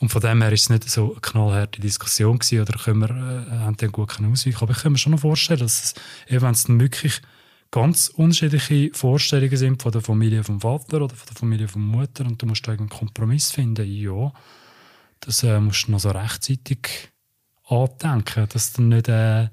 und 0.00 0.10
von 0.10 0.20
dem 0.22 0.40
her 0.40 0.52
ist 0.52 0.62
es 0.62 0.70
nicht 0.70 0.88
so 0.88 1.10
eine 1.12 1.20
knallharte 1.20 1.80
Diskussion 1.80 2.38
gewesen, 2.38 2.60
oder 2.62 2.78
können 2.78 3.00
wir, 3.00 3.10
äh, 3.10 3.58
haben 3.58 3.76
den 3.76 3.90
gut 3.90 4.10
ausweichen. 4.12 4.58
Aber 4.60 4.70
ich 4.70 4.78
kann 4.78 4.92
mir 4.92 4.98
schon 4.98 5.10
noch 5.12 5.20
vorstellen, 5.20 5.58
dass 5.58 5.82
es, 5.82 5.94
eben 6.28 6.42
wenn 6.42 6.52
es 6.52 6.64
dann 6.64 6.78
wirklich 6.80 7.20
ganz 7.70 8.08
unterschiedliche 8.08 8.90
Vorstellungen 8.92 9.56
sind 9.56 9.82
von 9.82 9.92
der 9.92 10.00
Familie 10.00 10.44
vom 10.44 10.60
Vater 10.60 11.02
oder 11.02 11.14
von 11.14 11.26
der 11.26 11.36
Familie 11.36 11.68
vom 11.68 11.86
Mutter 11.86 12.24
und 12.24 12.40
du 12.40 12.46
musst 12.46 12.66
da 12.66 12.72
einen 12.72 12.88
Kompromiss 12.88 13.50
finden, 13.50 13.86
ja, 13.86 14.32
das 15.20 15.42
äh, 15.42 15.60
musst 15.60 15.88
du 15.88 15.92
noch 15.92 16.00
so 16.00 16.10
rechtzeitig 16.10 17.10
andenken, 17.68 18.46
dass 18.50 18.72
dann 18.72 18.88
nicht 18.88 19.08
äh, 19.08 19.48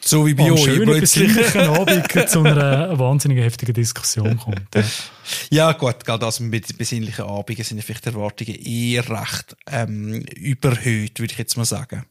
So 0.00 0.26
wie 0.26 0.34
bei 0.34 0.50
euch 0.50 0.82
plötzlich. 0.82 1.56
Abend 1.56 2.28
zu 2.28 2.40
einer 2.40 2.98
wahnsinnig 2.98 3.38
heftigen 3.38 3.74
Diskussion 3.74 4.38
kommt. 4.38 4.74
Ja. 4.74 4.82
Ja, 5.50 5.72
gut, 5.72 6.04
gerade 6.04 6.26
das 6.26 6.38
mit 6.38 6.76
besinnlichen 6.76 7.24
Abenden 7.24 7.64
sind 7.64 7.82
vielleicht 7.82 8.04
Erwartungen 8.04 8.56
eher 8.56 9.08
recht 9.08 9.56
ähm, 9.70 10.20
überhöht, 10.36 11.18
würde 11.18 11.32
ich 11.32 11.38
jetzt 11.38 11.56
mal 11.56 11.64
sagen. 11.64 12.04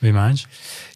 Wie 0.00 0.12
meinst 0.12 0.44
du? 0.44 0.48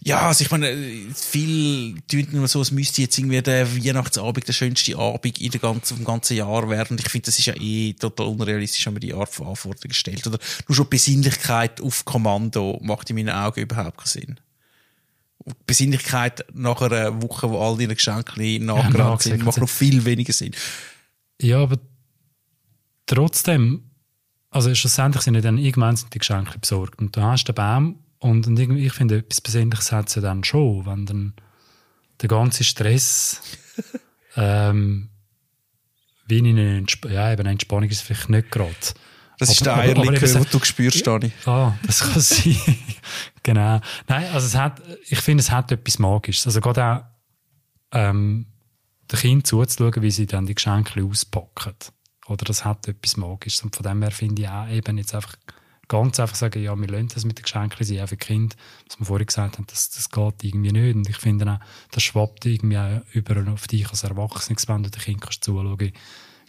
Ja, 0.08 0.28
also 0.28 0.42
ich 0.42 0.50
meine, 0.50 0.74
viel 1.14 2.00
tun 2.10 2.26
nur 2.32 2.48
so, 2.48 2.62
es 2.62 2.70
müsste 2.70 3.02
jetzt 3.02 3.18
irgendwie 3.18 3.42
der 3.42 3.70
Weihnachtsabend 3.76 4.48
der 4.48 4.54
schönste 4.54 4.96
Abend 4.96 5.38
in 5.40 5.50
der 5.50 5.60
ganzen, 5.60 5.98
im 5.98 6.04
ganzen 6.04 6.36
Jahr 6.36 6.68
werden. 6.70 6.92
Und 6.92 7.00
ich 7.00 7.10
finde, 7.10 7.26
das 7.26 7.38
ist 7.38 7.44
ja 7.44 7.54
eh 7.54 7.92
total 7.92 8.28
unrealistisch, 8.28 8.84
wenn 8.86 8.94
man 8.94 9.00
die 9.00 9.12
Art 9.12 9.28
von 9.28 9.48
Anforderungen 9.48 9.92
stellt. 9.92 10.26
Oder 10.26 10.38
nur 10.66 10.76
schon 10.76 10.88
Besinnlichkeit 10.88 11.82
auf 11.82 12.04
Kommando 12.06 12.80
macht 12.82 13.10
in 13.10 13.16
meinen 13.16 13.30
Augen 13.30 13.60
überhaupt 13.60 13.98
keinen 13.98 14.06
Sinn. 14.06 14.40
Besinnlichkeit 15.66 16.46
nach 16.54 16.80
einer 16.80 17.22
Woche, 17.22 17.50
wo 17.50 17.60
all 17.60 17.76
deine 17.76 17.94
Geschenke 17.94 18.40
nachgerannt 18.60 18.94
nachgesagt 18.94 19.22
sind, 19.22 19.44
macht 19.44 19.58
noch 19.58 19.68
viel 19.68 20.04
weniger 20.06 20.32
Sinn. 20.32 20.52
Ja, 21.42 21.58
aber 21.58 21.78
trotzdem, 23.04 23.90
also 24.48 24.74
schlussendlich 24.74 25.22
sind 25.22 25.34
ja 25.34 25.42
dann 25.42 25.58
irgendwann 25.58 25.96
sind 25.96 26.14
die 26.14 26.18
Geschenke 26.18 26.58
besorgt 26.58 26.98
und 27.00 27.14
du 27.14 27.20
hast 27.20 27.44
den 27.44 27.54
Baum 27.54 28.03
und, 28.24 28.46
und 28.46 28.58
irgendwie, 28.58 28.86
ich 28.86 28.92
finde, 28.92 29.18
etwas 29.18 29.40
Besinnliches 29.40 29.92
hat 29.92 30.08
es 30.08 30.14
ja 30.14 30.22
dann 30.22 30.44
schon, 30.44 30.86
wenn 30.86 31.06
dann 31.06 31.32
der 32.20 32.28
ganze 32.28 32.64
Stress 32.64 33.40
ähm, 34.36 35.10
wie 36.26 36.38
in 36.38 36.46
eine 36.46 36.78
Entsp 36.78 37.04
ja, 37.10 37.30
eben 37.32 37.40
eine 37.40 37.50
Entspannung 37.50 37.90
ist 37.90 38.00
vielleicht 38.02 38.30
nicht 38.30 38.50
gerade. 38.50 38.74
Das 39.38 39.50
ist 39.50 39.66
Aber- 39.66 39.82
der 39.82 39.90
aber- 39.92 40.00
aber 40.00 40.10
Eierlikör, 40.12 40.40
den 40.40 40.46
du 40.50 40.64
spürst, 40.64 41.06
Dani. 41.06 41.32
Ah, 41.44 41.72
das 41.86 42.00
kann 42.00 42.20
sein. 42.20 42.56
genau. 43.42 43.80
Nein, 44.08 44.26
also 44.32 44.46
es 44.46 44.54
hat, 44.54 44.80
ich 45.08 45.20
finde, 45.20 45.42
es 45.42 45.50
hat 45.50 45.70
etwas 45.72 45.98
Magisches. 45.98 46.46
Also 46.46 46.60
gerade 46.60 46.84
auch, 46.84 47.02
ähm, 47.92 48.46
den 49.12 49.18
Kindern 49.18 49.44
zuzuschauen, 49.44 50.02
wie 50.02 50.10
sie 50.10 50.26
dann 50.26 50.46
die 50.46 50.54
Geschenke 50.54 51.04
auspacken. 51.04 51.74
Oder 52.26 52.44
das 52.46 52.64
hat 52.64 52.88
etwas 52.88 53.16
Magisches. 53.18 53.62
Und 53.62 53.76
von 53.76 53.82
dem 53.84 54.00
her 54.00 54.12
finde 54.12 54.42
ich 54.42 54.48
auch 54.48 54.68
eben 54.68 54.96
jetzt 54.96 55.14
einfach 55.14 55.34
ganz 55.88 56.20
einfach 56.20 56.36
sagen, 56.36 56.62
ja, 56.62 56.74
wir 56.74 56.88
lassen 56.88 57.08
das 57.08 57.24
mit 57.24 57.38
den 57.38 57.42
Geschenken 57.42 57.84
sein, 57.84 58.00
auch 58.00 58.08
für 58.08 58.16
die 58.16 58.24
Kinder, 58.24 58.56
was 58.88 58.98
wir 58.98 59.06
vorhin 59.06 59.26
gesagt 59.26 59.58
haben, 59.58 59.66
das, 59.66 59.90
das 59.90 60.10
geht 60.10 60.44
irgendwie 60.44 60.72
nicht. 60.72 60.96
Und 60.96 61.08
ich 61.08 61.16
finde 61.16 61.50
auch, 61.50 61.58
das 61.90 62.02
schwappt 62.02 62.46
irgendwie 62.46 62.78
auch 62.78 63.02
über 63.12 63.52
auf 63.52 63.66
dich 63.66 63.88
als 63.88 64.02
Erwachsener, 64.02 64.58
wenn 64.66 64.82
du 64.82 64.90
den 64.90 65.02
Kindern 65.02 65.20
kannst 65.20 65.44
zuschauen, 65.44 65.80
wie 65.80 65.92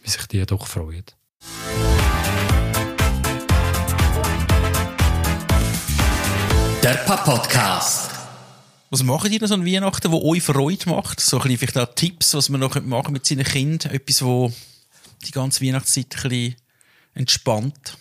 sich 0.04 0.25
die 0.27 0.46
doch 0.46 0.68
freuen. 0.68 1.06
Der 6.84 6.94
Papp-Podcast. 7.06 8.12
Was 8.92 9.01
machen 9.01 9.32
die 9.32 9.39
noch 9.39 9.48
so 9.48 9.56
an 9.56 9.65
Weihnachten, 9.65 10.12
wo 10.12 10.22
euch 10.32 10.44
Freude 10.44 10.89
macht? 10.89 11.20
So 11.20 11.38
ein 11.38 11.44
bisschen 11.44 11.58
vielleicht 11.58 11.77
auch 11.80 11.96
Tipps, 11.96 12.36
was 12.36 12.50
man 12.50 12.62
noch 12.62 12.80
machen 12.84 13.13
mit 13.13 13.25
seinen 13.25 13.44
Kindern. 13.44 13.92
Etwas, 13.92 14.24
wo 14.24 14.54
die 15.25 15.32
ganze 15.32 15.65
Weihnachtszeit 15.65 16.15
ein 16.15 16.30
bisschen 16.30 16.56
entspannt. 17.15 17.98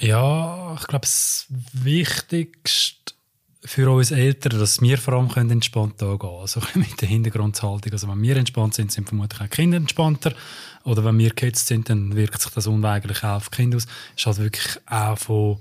Ja, 0.00 0.76
ich 0.78 0.86
glaube, 0.86 1.06
das 1.06 1.46
Wichtigste 1.72 3.14
für 3.64 3.90
uns 3.90 4.12
Eltern, 4.12 4.58
dass 4.58 4.80
wir 4.80 4.96
vor 4.98 5.14
allem 5.14 5.28
können 5.28 5.50
entspannt 5.50 6.02
angehen 6.02 6.18
können. 6.18 6.40
Also 6.40 6.60
mit 6.74 7.00
der 7.00 7.08
Hintergrundhaltung. 7.08 7.92
Also 7.92 8.08
wenn 8.08 8.22
wir 8.22 8.36
entspannt 8.36 8.74
sind, 8.74 8.92
sind 8.92 9.08
vermutlich 9.08 9.40
auch 9.40 9.46
die 9.46 9.56
Kinder 9.56 9.76
entspannter. 9.76 10.32
Oder 10.84 11.04
wenn 11.04 11.18
wir 11.18 11.30
gehetzt 11.30 11.66
sind, 11.66 11.90
dann 11.90 12.14
wirkt 12.14 12.40
sich 12.40 12.52
das 12.52 12.66
unweigerlich 12.66 13.24
auch 13.24 13.36
auf 13.36 13.50
die 13.50 13.56
Kinder 13.56 13.76
aus. 13.76 13.86
Ist 14.16 14.26
halt 14.26 14.38
wirklich 14.38 14.80
auch 14.86 15.18
von, 15.18 15.58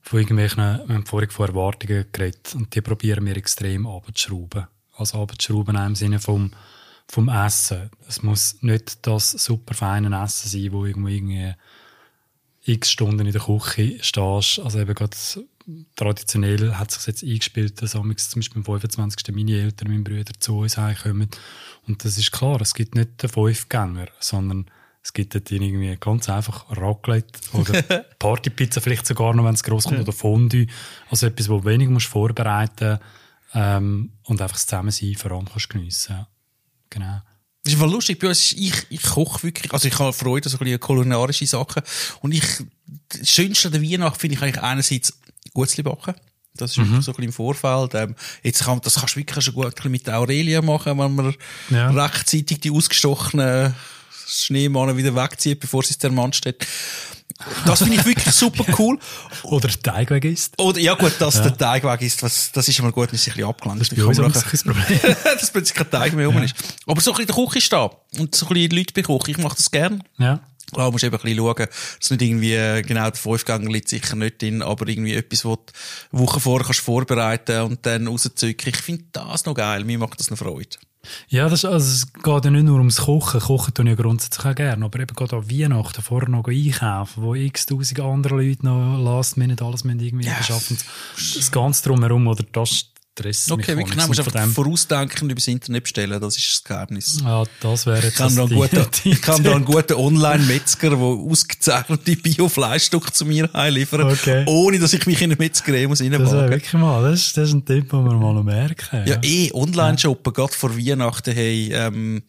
von 0.00 0.18
irgendwelchen, 0.18 0.58
wir 0.86 0.94
haben 0.94 1.06
vorhin 1.06 1.30
von 1.30 1.48
Erwartungen 1.48 2.06
geredet 2.10 2.54
und 2.54 2.74
die 2.74 2.80
probieren 2.80 3.26
wir 3.26 3.36
extrem 3.36 3.86
abzuschrauben. 3.86 4.66
Also 4.96 5.22
abzuschrauben 5.22 5.76
im 5.76 5.94
Sinne 5.94 6.18
vom, 6.18 6.50
vom 7.06 7.28
Essen. 7.28 7.90
Es 8.08 8.22
muss 8.22 8.62
nicht 8.62 9.06
das 9.06 9.30
super 9.30 9.74
feine 9.74 10.22
Essen 10.22 10.48
sein, 10.48 10.72
wo 10.72 10.84
irgendwie, 10.86 11.16
irgendwie 11.16 11.54
x 12.64 12.90
Stunden 12.90 13.26
in 13.26 13.32
der 13.32 13.40
Küche 13.40 14.02
stehst. 14.02 14.58
Also 14.60 14.78
eben 14.78 14.94
gerade 14.94 15.16
traditionell 15.96 16.74
hat 16.74 16.90
sich 16.90 17.06
jetzt 17.06 17.22
eingespielt, 17.22 17.80
dass 17.80 17.96
amigs 17.96 18.30
zum 18.30 18.40
Beispiel 18.40 18.58
am 18.58 18.64
25. 18.64 19.34
meine 19.34 19.52
Eltern, 19.52 19.88
meine 19.88 20.02
Brüder 20.02 20.32
zu 20.38 20.58
uns 20.58 20.76
heimkommen. 20.76 21.28
Und 21.86 22.04
das 22.04 22.18
ist 22.18 22.32
klar, 22.32 22.60
es 22.60 22.74
gibt 22.74 22.94
nicht 22.94 23.22
den 23.22 23.30
Fünfgänger, 23.30 24.08
sondern 24.18 24.66
es 25.02 25.12
gibt 25.12 25.34
dort 25.34 25.50
irgendwie 25.50 25.96
ganz 25.98 26.28
einfach 26.28 26.66
Raclette 26.76 27.40
oder 27.52 27.82
Partypizza 28.18 28.80
vielleicht 28.80 29.06
sogar 29.06 29.34
noch, 29.34 29.44
wenn 29.44 29.54
es 29.54 29.62
gross 29.62 29.84
kommt, 29.84 30.00
oder 30.00 30.12
Fondue. 30.12 30.66
Also 31.08 31.26
etwas, 31.26 31.48
wo 31.48 31.64
wenig 31.64 31.88
musst 31.88 32.06
vorbereiten 32.06 32.98
ähm, 33.54 34.12
und 34.24 34.42
einfach 34.42 34.56
das 34.56 34.66
Zusammensein 34.66 35.14
vor 35.14 35.32
allem 35.32 35.46
kannst 35.46 35.70
geniessen. 35.70 36.12
Ja. 36.12 36.28
Genau. 36.90 37.22
Voll 37.80 37.90
lustig. 37.92 38.18
Bei 38.18 38.28
uns 38.28 38.52
ich, 38.52 38.74
ich 38.90 39.02
koche 39.02 39.42
wirklich, 39.42 39.72
also 39.72 39.88
ich 39.88 39.98
habe 39.98 40.12
Freude 40.12 40.46
an 40.46 40.50
so 40.50 40.56
ein 40.56 40.64
bisschen 40.64 40.80
kulinarische 40.80 41.46
Sachen. 41.46 41.82
Und 42.20 42.32
ich, 42.32 42.44
das 43.08 43.28
Schönste 43.28 43.68
an 43.68 43.72
der 43.72 43.82
Weihnacht 43.82 44.20
finde 44.20 44.36
ich 44.36 44.42
eigentlich 44.42 44.62
einerseits 44.62 45.14
Gutzli 45.54 45.82
backen. 45.82 46.14
Das 46.54 46.72
ist 46.72 46.78
Mhm. 46.78 46.82
wirklich 46.90 47.04
so 47.04 47.12
ein 47.12 47.14
bisschen 47.16 47.24
im 47.24 47.32
Vorfeld. 47.32 47.94
Ähm, 47.94 48.14
jetzt 48.42 48.64
kann, 48.64 48.80
das 48.82 48.94
kannst 48.96 49.14
du 49.14 49.20
wirklich 49.20 49.44
schon 49.44 49.54
gut 49.54 49.84
mit 49.86 50.06
der 50.06 50.18
Aurelia 50.18 50.60
machen, 50.62 50.98
wenn 50.98 51.14
man 51.14 51.34
Ja. 51.70 51.90
rechtzeitig 51.90 52.60
die 52.60 52.70
ausgestochenen 52.70 53.74
Schneemannen 54.26 54.96
wieder 54.96 55.14
wegzieht, 55.14 55.60
bevor 55.60 55.82
sie 55.82 55.96
der 55.98 56.10
Mann 56.10 56.32
steht. 56.32 56.66
Das 57.64 57.80
finde 57.80 57.96
ich 57.96 58.04
wirklich 58.04 58.34
super 58.34 58.64
cool. 58.78 58.98
Oder 59.44 59.68
Teigweg 59.68 60.24
ist. 60.24 60.54
Oder, 60.60 60.78
ja 60.78 60.94
gut, 60.94 61.12
dass 61.18 61.42
der 61.42 61.56
Teig 61.56 61.84
weg 61.84 62.02
ist, 62.02 62.22
was, 62.22 62.52
das 62.52 62.68
ist 62.68 62.78
immer 62.78 62.92
gut, 62.92 63.08
wenn 63.08 63.16
es 63.16 63.24
sich 63.24 63.32
ein 63.32 63.36
bisschen 63.36 63.48
abgelenkt. 63.48 63.80
Das 63.80 63.88
ist 63.88 64.04
auch 64.04 64.12
kann 64.12 64.24
ein 64.24 64.32
das 64.32 64.62
Problem. 64.62 65.16
dass 65.24 65.50
plötzlich 65.50 65.74
kein 65.74 65.90
Teig 65.90 66.12
mehr 66.12 66.26
rum 66.26 66.42
ist. 66.42 66.54
Aber 66.86 67.00
so 67.00 67.12
ein 67.12 67.16
bisschen 67.16 67.30
in 67.30 67.36
der 67.36 67.46
Küche 67.46 67.60
stehen 67.60 67.90
und 68.18 68.34
so 68.34 68.46
ein 68.46 68.54
bisschen 68.54 68.70
Leute 68.70 68.94
bei 68.94 69.02
der 69.02 69.18
Küche, 69.18 69.30
ich 69.30 69.38
mache 69.38 69.56
das 69.56 69.70
gern. 69.70 70.02
Ja. 70.18 70.40
Klar, 70.72 70.86
du 70.86 70.92
musst 70.92 71.04
eben 71.04 71.14
ein 71.16 71.20
bisschen 71.22 71.38
schauen, 71.38 71.66
dass 71.98 72.10
nicht 72.10 72.22
irgendwie, 72.22 72.54
äh, 72.54 72.82
genau, 72.82 73.04
der 73.10 73.14
Fünfgänger 73.14 73.70
liegt 73.70 73.88
sicher 73.88 74.16
nicht 74.16 74.40
drin, 74.42 74.62
aber 74.62 74.88
irgendwie 74.88 75.14
etwas, 75.14 75.44
was 75.44 75.58
du 76.12 76.18
Wochen 76.18 76.40
vorher 76.40 76.64
kannst 76.66 76.80
vorbereiten 76.80 77.62
und 77.62 77.84
dann 77.86 78.06
rauszücken. 78.06 78.68
Ich 78.68 78.76
finde 78.76 79.04
das 79.12 79.44
noch 79.46 79.54
geil. 79.54 79.84
Mir 79.84 79.98
macht 79.98 80.18
das 80.20 80.30
noch 80.30 80.38
Freude. 80.38 80.76
Ja, 81.28 81.48
das, 81.48 81.64
also 81.64 81.86
es 81.92 82.12
geht 82.12 82.44
ja 82.44 82.50
nicht 82.50 82.64
nur 82.64 82.76
ums 82.76 82.98
Kochen. 82.98 83.40
Kochen 83.40 83.72
tue 83.72 83.84
ich 83.86 83.90
ja 83.90 83.94
grundsätzlich 83.94 84.44
auch 84.44 84.54
gerne. 84.54 84.84
Aber 84.84 85.00
eben 85.00 85.14
gerade 85.16 85.36
an 85.36 85.50
Weihnachten 85.50 86.02
vorher 86.02 86.28
noch 86.28 86.46
einkaufen, 86.46 87.22
wo 87.22 87.34
x 87.34 87.64
tausend 87.64 88.00
andere 88.00 88.36
Leute 88.42 88.66
noch 88.66 88.98
last 89.02 89.38
minute 89.38 89.64
alles 89.64 89.84
müssen 89.84 90.00
irgendwie 90.00 90.26
Ja. 90.26 90.36
beschaffen. 90.36 90.76
Das 91.36 91.50
Ganze 91.50 91.84
drumherum 91.88 92.26
oder 92.26 92.44
das 92.52 92.86
stresst 93.20 93.50
mich. 93.50 93.58
Okay, 93.58 93.76
wirklich, 93.76 93.96
nein, 93.96 94.06
musst 94.06 94.18
einfach 94.20 94.32
von 94.32 94.40
dem, 94.42 94.52
vorausdenken 94.52 95.22
und 95.24 95.30
übers 95.30 95.46
Internet 95.48 95.82
bestellen. 95.84 96.20
Das 96.20 96.36
ist 96.36 96.50
das 96.52 96.64
Geheimnis. 96.64 97.20
ja, 97.22 97.44
das 97.60 97.86
wäre 97.86 97.98
Ich 97.98 98.04
jetzt 98.04 98.16
kann 98.16 98.26
das 98.28 98.36
da 98.36 98.42
einen 98.42 98.54
guten, 98.54 98.86
ich 99.04 99.22
kann 99.22 99.42
da 99.42 99.54
einen 99.54 99.64
guten 99.64 99.92
Online-Metzger, 99.94 100.90
der 100.90 100.98
ausgezeichnete 100.98 102.16
Bio-Fleischstücke 102.16 103.12
zu 103.12 103.24
mir 103.24 103.48
heimliefern, 103.52 104.02
Okay. 104.02 104.44
ohne 104.46 104.78
dass 104.78 104.92
ich 104.92 105.06
mich 105.06 105.20
in 105.22 105.30
eine 105.32 105.36
Metzgerei 105.38 105.86
muss 105.86 105.98
Das 105.98 106.08
wäre 106.10 106.22
reinwagen. 106.22 106.50
wirklich 106.50 106.72
mal, 106.74 107.02
das 107.10 107.20
ist, 107.20 107.36
das 107.36 107.48
ist 107.48 107.54
ein 107.54 107.64
Tipp, 107.64 107.90
den 107.90 108.04
wir 108.04 108.14
mal 108.14 108.34
noch 108.34 108.42
merken. 108.42 109.04
Ja, 109.06 109.18
eh, 109.22 109.50
Online-Shoppen, 109.52 110.32
gerade 110.32 110.52
vor 110.52 110.76
Weihnachten, 110.76 111.32
hey, 111.32 111.70
ähm, 111.72 112.22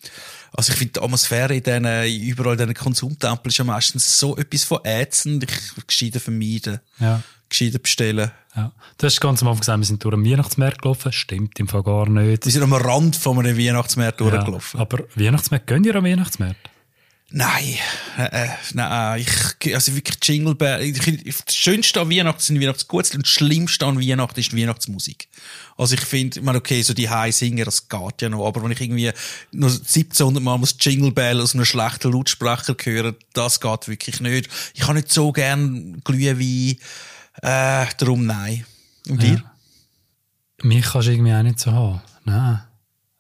also 0.54 0.74
ich 0.74 0.78
finde 0.80 0.94
die 0.94 1.02
Atmosphäre 1.02 1.56
in 1.56 1.64
diesen, 1.64 2.22
überall 2.28 2.54
in 2.54 2.58
diesen 2.60 2.74
Konsumtempeln 2.74 3.50
ist 3.52 3.58
ja 3.58 3.64
meistens 3.64 4.20
so 4.20 4.36
etwas 4.36 4.66
von 4.66 4.80
ätzend. 4.84 5.46
Ich 5.46 5.88
gescheiter 5.88 6.20
vermeiden. 6.20 6.80
ja. 7.00 7.22
Gescheiter 7.52 7.80
bestellen. 7.80 8.32
ja. 8.56 8.72
Du 8.98 9.06
hast 9.06 9.22
ganz 9.22 9.42
am 9.42 9.50
Anfang 9.50 9.60
gesagt, 9.60 9.80
wir 9.80 9.86
sind 9.86 10.04
durch 10.04 10.16
den 10.16 10.26
Weihnachtsmarkt 10.26 10.82
gelaufen. 10.82 11.12
Stimmt 11.12 11.60
im 11.60 11.68
Fall 11.68 11.84
gar 11.84 12.10
nicht. 12.10 12.46
Wir 12.46 12.52
sind 12.52 12.64
am 12.64 12.74
Rand 12.74 13.16
von 13.16 13.38
einem 13.38 13.58
Weihnachtsmarkt 13.58 14.20
Ja, 14.22 14.30
durchgelaufen. 14.30 14.80
aber 14.80 15.04
Weihnachtsmarkt, 15.16 15.68
gehen 15.68 15.84
ihr 15.84 15.96
am 15.96 16.06
Weihnachtsmarkt? 16.06 16.70
Nein, 17.34 17.76
äh, 18.18 18.44
äh, 18.44 18.50
nein, 18.74 19.22
ich, 19.22 19.74
also 19.74 19.96
wirklich 19.96 20.18
Jingle 20.22 20.54
Bell. 20.54 20.92
Das 21.46 21.56
Schönste 21.56 22.02
an 22.02 22.10
Weihnachten 22.10 22.42
sind 22.42 22.60
Weihnachtsgutzli 22.60 23.16
und 23.18 23.26
das 23.26 23.32
Schlimmste 23.32 23.86
an 23.86 24.02
Weihnachten 24.02 24.38
ist 24.38 24.52
die 24.52 24.58
Weihnachtsmusik. 24.62 25.30
Also 25.78 25.94
ich 25.96 26.02
finde, 26.02 26.40
ich 26.40 26.46
meine, 26.46 26.58
okay, 26.58 26.82
so 26.82 26.94
die 26.94 27.10
High 27.10 27.34
singen, 27.34 27.64
das 27.64 27.88
geht 27.88 28.22
ja 28.22 28.28
noch, 28.28 28.46
aber 28.46 28.62
wenn 28.64 28.72
ich 28.72 28.82
irgendwie 28.82 29.12
noch 29.54 29.70
1700 29.70 30.44
Mal 30.44 30.58
muss 30.58 30.76
Jingle 30.82 31.12
Bell 31.14 31.40
aus 31.40 31.56
einem 31.56 31.64
schlechten 31.64 32.12
Lautsprecher 32.12 32.76
hören, 32.84 33.16
das 33.32 33.62
geht 33.62 33.88
wirklich 33.88 34.20
nicht. 34.20 34.50
Ich 34.74 34.84
habe 34.84 34.96
nicht 34.96 35.10
so 35.10 35.32
gern 35.32 36.02
Glühwein, 36.04 36.76
äh, 37.42 37.86
darum 37.98 38.26
nein. 38.26 38.66
Und 39.10 39.22
dir? 39.22 39.44
Mich 40.64 40.86
kannst 40.86 41.08
du 41.08 41.12
irgendwie 41.12 41.34
auch 41.34 41.44
nicht 41.44 41.60
so 41.60 41.72
haben. 41.72 42.02
Nein. 42.24 42.62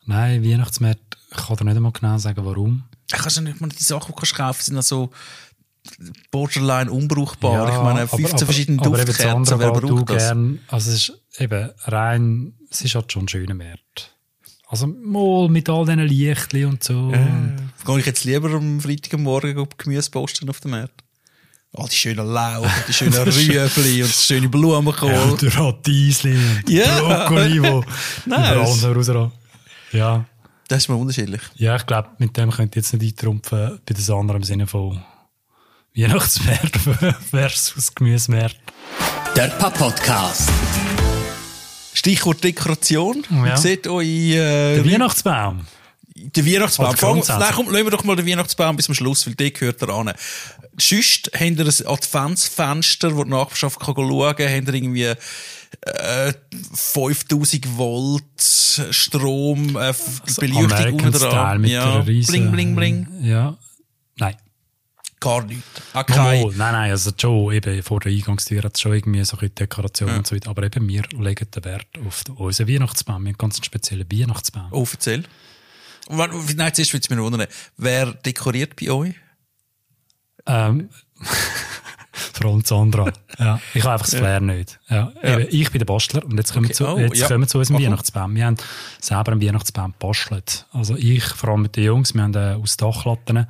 Nein, 0.05 0.43
Weihnachtsmarkt, 0.43 1.17
ich 1.31 1.37
kann 1.37 1.57
dir 1.57 1.65
nicht 1.65 1.77
einmal 1.77 1.91
genau 1.91 2.17
sagen, 2.17 2.45
warum. 2.45 2.83
Ich 3.11 3.17
kann 3.17 3.31
ja 3.33 3.41
nicht 3.41 3.61
mal 3.61 3.69
die 3.69 3.83
Sachen, 3.83 4.07
die 4.07 4.11
du 4.11 4.17
kannst 4.17 4.35
kaufen, 4.35 4.61
sind 4.61 4.75
also 4.77 5.11
borderline 6.29 6.91
unbrauchbar. 6.91 7.69
ich 7.69 7.83
meine, 7.83 8.07
15 8.07 8.39
verschiedene 8.45 8.79
aber 8.79 8.99
eben 8.99 9.07
das 9.07 9.17
Duftkerzen, 9.17 9.59
wer 9.59 9.71
was 9.71 9.81
du 9.81 9.87
braucht 9.87 10.09
das? 10.09 10.17
gern, 10.17 10.59
also 10.67 10.91
es 10.91 11.09
ist 11.09 11.21
eben 11.39 11.69
rein, 11.85 12.53
es 12.69 12.81
ist 12.81 12.95
halt 12.95 13.11
schon 13.11 13.25
ein 13.25 13.27
schöner 13.27 13.55
Markt. 13.55 14.15
Also 14.67 14.87
mal 14.87 15.49
mit 15.49 15.67
all 15.69 15.85
diesen 15.85 15.99
Lichtchen 15.99 16.65
und 16.65 16.83
so. 16.83 16.97
Und 16.97 17.57
Gehe 17.85 17.99
ich 17.99 18.05
jetzt 18.05 18.23
lieber 18.23 18.51
am 18.51 18.79
Freitagmorgen 18.79 19.57
auf 19.57 19.75
Gemüse 19.77 20.09
posten 20.11 20.49
auf 20.49 20.61
dem 20.61 20.71
Markt? 20.71 21.03
All 21.73 21.87
die 21.87 21.95
schönen 21.95 22.27
Lauch, 22.27 22.67
die 22.87 22.93
schönen 22.93 23.13
Rüebli 23.17 24.03
und 24.03 24.11
das 24.11 24.25
schöne 24.27 24.49
Blumenkohl. 24.49 25.09
ja, 25.11 25.35
der 25.35 25.55
Radieschen 25.55 26.33
und 26.65 26.69
Ja. 26.69 26.99
Brokkoli, 26.99 27.61
wo 27.63 27.83
Nein, 28.25 28.53
überall 28.55 28.67
so 28.75 28.91
rausragen. 28.91 29.31
Ja. 29.93 30.25
Das 30.67 30.79
ist 30.83 30.89
mal 30.89 30.95
unterschiedlich. 30.95 31.41
Ja, 31.55 31.75
ich 31.77 31.85
glaube, 31.85 32.09
mit 32.17 32.35
dem 32.37 32.51
könnt 32.51 32.75
ihr 32.75 32.81
jetzt 32.81 32.93
nicht 32.93 33.17
eintrumpfen 33.19 33.79
bei 33.85 33.93
das 33.93 34.09
andere 34.09 34.37
im 34.37 34.43
Sinne 34.43 34.67
von 34.67 35.01
Weihnachtsmarkt 35.95 36.77
versus 37.29 37.93
Gemüsemarkt. 37.95 38.57
Der 39.35 39.47
Papp-Podcast. 39.47 40.49
Stichwort 41.93 42.43
Dekoration. 42.43 43.23
Ja. 43.29 43.53
Wie 43.53 43.57
sieht 43.57 43.87
euch 43.87 44.07
äh, 44.07 44.75
Der 44.75 44.85
Weihnachtsbaum. 44.85 45.65
Der 46.29 46.45
Weihnachtsbaum? 46.45 46.89
Oder 46.89 46.97
Fang, 46.97 47.13
grundsätzlich. 47.13 47.39
nein, 47.45 47.53
komm, 47.55 47.71
lassen 47.71 47.85
wir 47.85 47.91
doch 47.91 48.03
mal 48.03 48.15
den 48.15 48.27
Weihnachtsbaum 48.27 48.75
bis 48.75 48.85
zum 48.85 48.95
Schluss, 48.95 49.25
weil 49.27 49.35
der 49.35 49.51
gehört 49.51 49.81
da 49.81 49.87
an. 49.87 50.13
Sonst 50.79 51.31
habt 51.33 51.41
ihr 51.41 51.65
ein 51.65 51.87
Adventsfenster, 51.87 53.15
wo 53.15 53.23
die 53.23 53.29
Nachbarschaft 53.31 53.79
kann 53.79 53.95
schauen 53.95 54.35
kann. 54.35 54.49
Habt 54.49 54.67
ihr 54.67 54.73
irgendwie 54.73 55.03
äh, 55.05 56.33
5000 56.73 57.77
Volt 57.77 58.23
Strom, 58.41 59.69
äh, 59.77 59.93
Beleuchtung 60.37 60.63
unten 60.63 60.73
American 60.73 61.13
Style 61.13 61.29
dran. 61.31 61.61
mit 61.61 61.71
Ja, 61.71 61.99
bling, 61.99 62.51
bling, 62.51 62.75
bling. 62.75 63.07
Ja. 63.21 63.57
Nein. 64.17 64.35
Gar 65.19 65.43
nichts. 65.43 65.63
Auch 65.93 66.05
kein, 66.05 66.17
Mal, 66.17 66.45
nein, 66.55 66.73
nein, 66.73 66.91
also 66.91 67.11
schon, 67.15 67.53
eben 67.53 67.83
vor 67.83 67.99
der 67.99 68.11
Eingangstür 68.11 68.63
hat 68.63 68.73
es 68.75 68.81
schon 68.81 68.93
irgendwie 68.93 69.23
so 69.23 69.37
ein 69.37 69.53
Dekoration 69.53 70.09
und 70.09 70.25
so 70.25 70.35
weiter. 70.35 70.49
Aber 70.49 70.63
eben, 70.63 70.87
wir 70.87 71.03
legen 71.19 71.47
den 71.51 71.63
Wert 71.63 71.85
auf 72.05 72.23
unseren 72.37 72.67
Weihnachtsbaum. 72.67 73.23
Wir 73.23 73.29
haben 73.33 73.37
ganz 73.37 73.57
einen 73.57 73.63
speziellen 73.63 74.07
Weihnachtsbaum. 74.11 74.67
wann- 74.71 75.25
Nein, 76.11 76.73
zuerst 76.73 76.93
würde 76.93 77.03
es 77.03 77.09
mich 77.09 77.19
wundern. 77.19 77.47
Wer 77.77 78.07
dekoriert 78.13 78.75
bei 78.75 78.91
euch? 78.91 79.15
Ähm, 80.45 80.89
vor 82.11 82.51
allem 82.51 82.63
Sandra. 82.63 83.11
Ja, 83.37 83.59
ich 83.73 83.83
habe 83.83 83.93
einfach 83.93 84.07
das 84.07 84.15
Flair 84.15 84.39
nicht. 84.41 84.79
Ja, 84.89 85.11
eben, 85.21 85.47
ich 85.49 85.71
bin 85.71 85.79
der 85.79 85.85
Bastler 85.85 86.25
und 86.25 86.37
jetzt 86.37 86.53
kommen, 86.53 86.65
Okay. 86.65 86.69
wir, 86.69 86.75
zu, 86.75 86.87
Oh, 86.87 86.97
jetzt 86.99 87.17
ja. 87.17 87.27
kommen 87.27 87.41
wir 87.43 87.47
zu 87.47 87.59
unserem. 87.59 87.81
Weihnachtsbaum. 87.83 88.35
Wir 88.35 88.45
haben 88.45 88.57
selber 88.99 89.31
einen 89.31 89.41
Weihnachtsbaum 89.41 89.93
gebastelt. 89.93 90.65
Also 90.71 90.95
ich, 90.95 91.23
vor 91.23 91.49
allem 91.51 91.61
mit 91.63 91.75
den 91.75 91.83
Jungs, 91.85 92.13
wir 92.13 92.23
haben 92.23 92.33
äh, 92.35 92.57
aus 92.61 92.77
Dachlatten, 92.77 93.47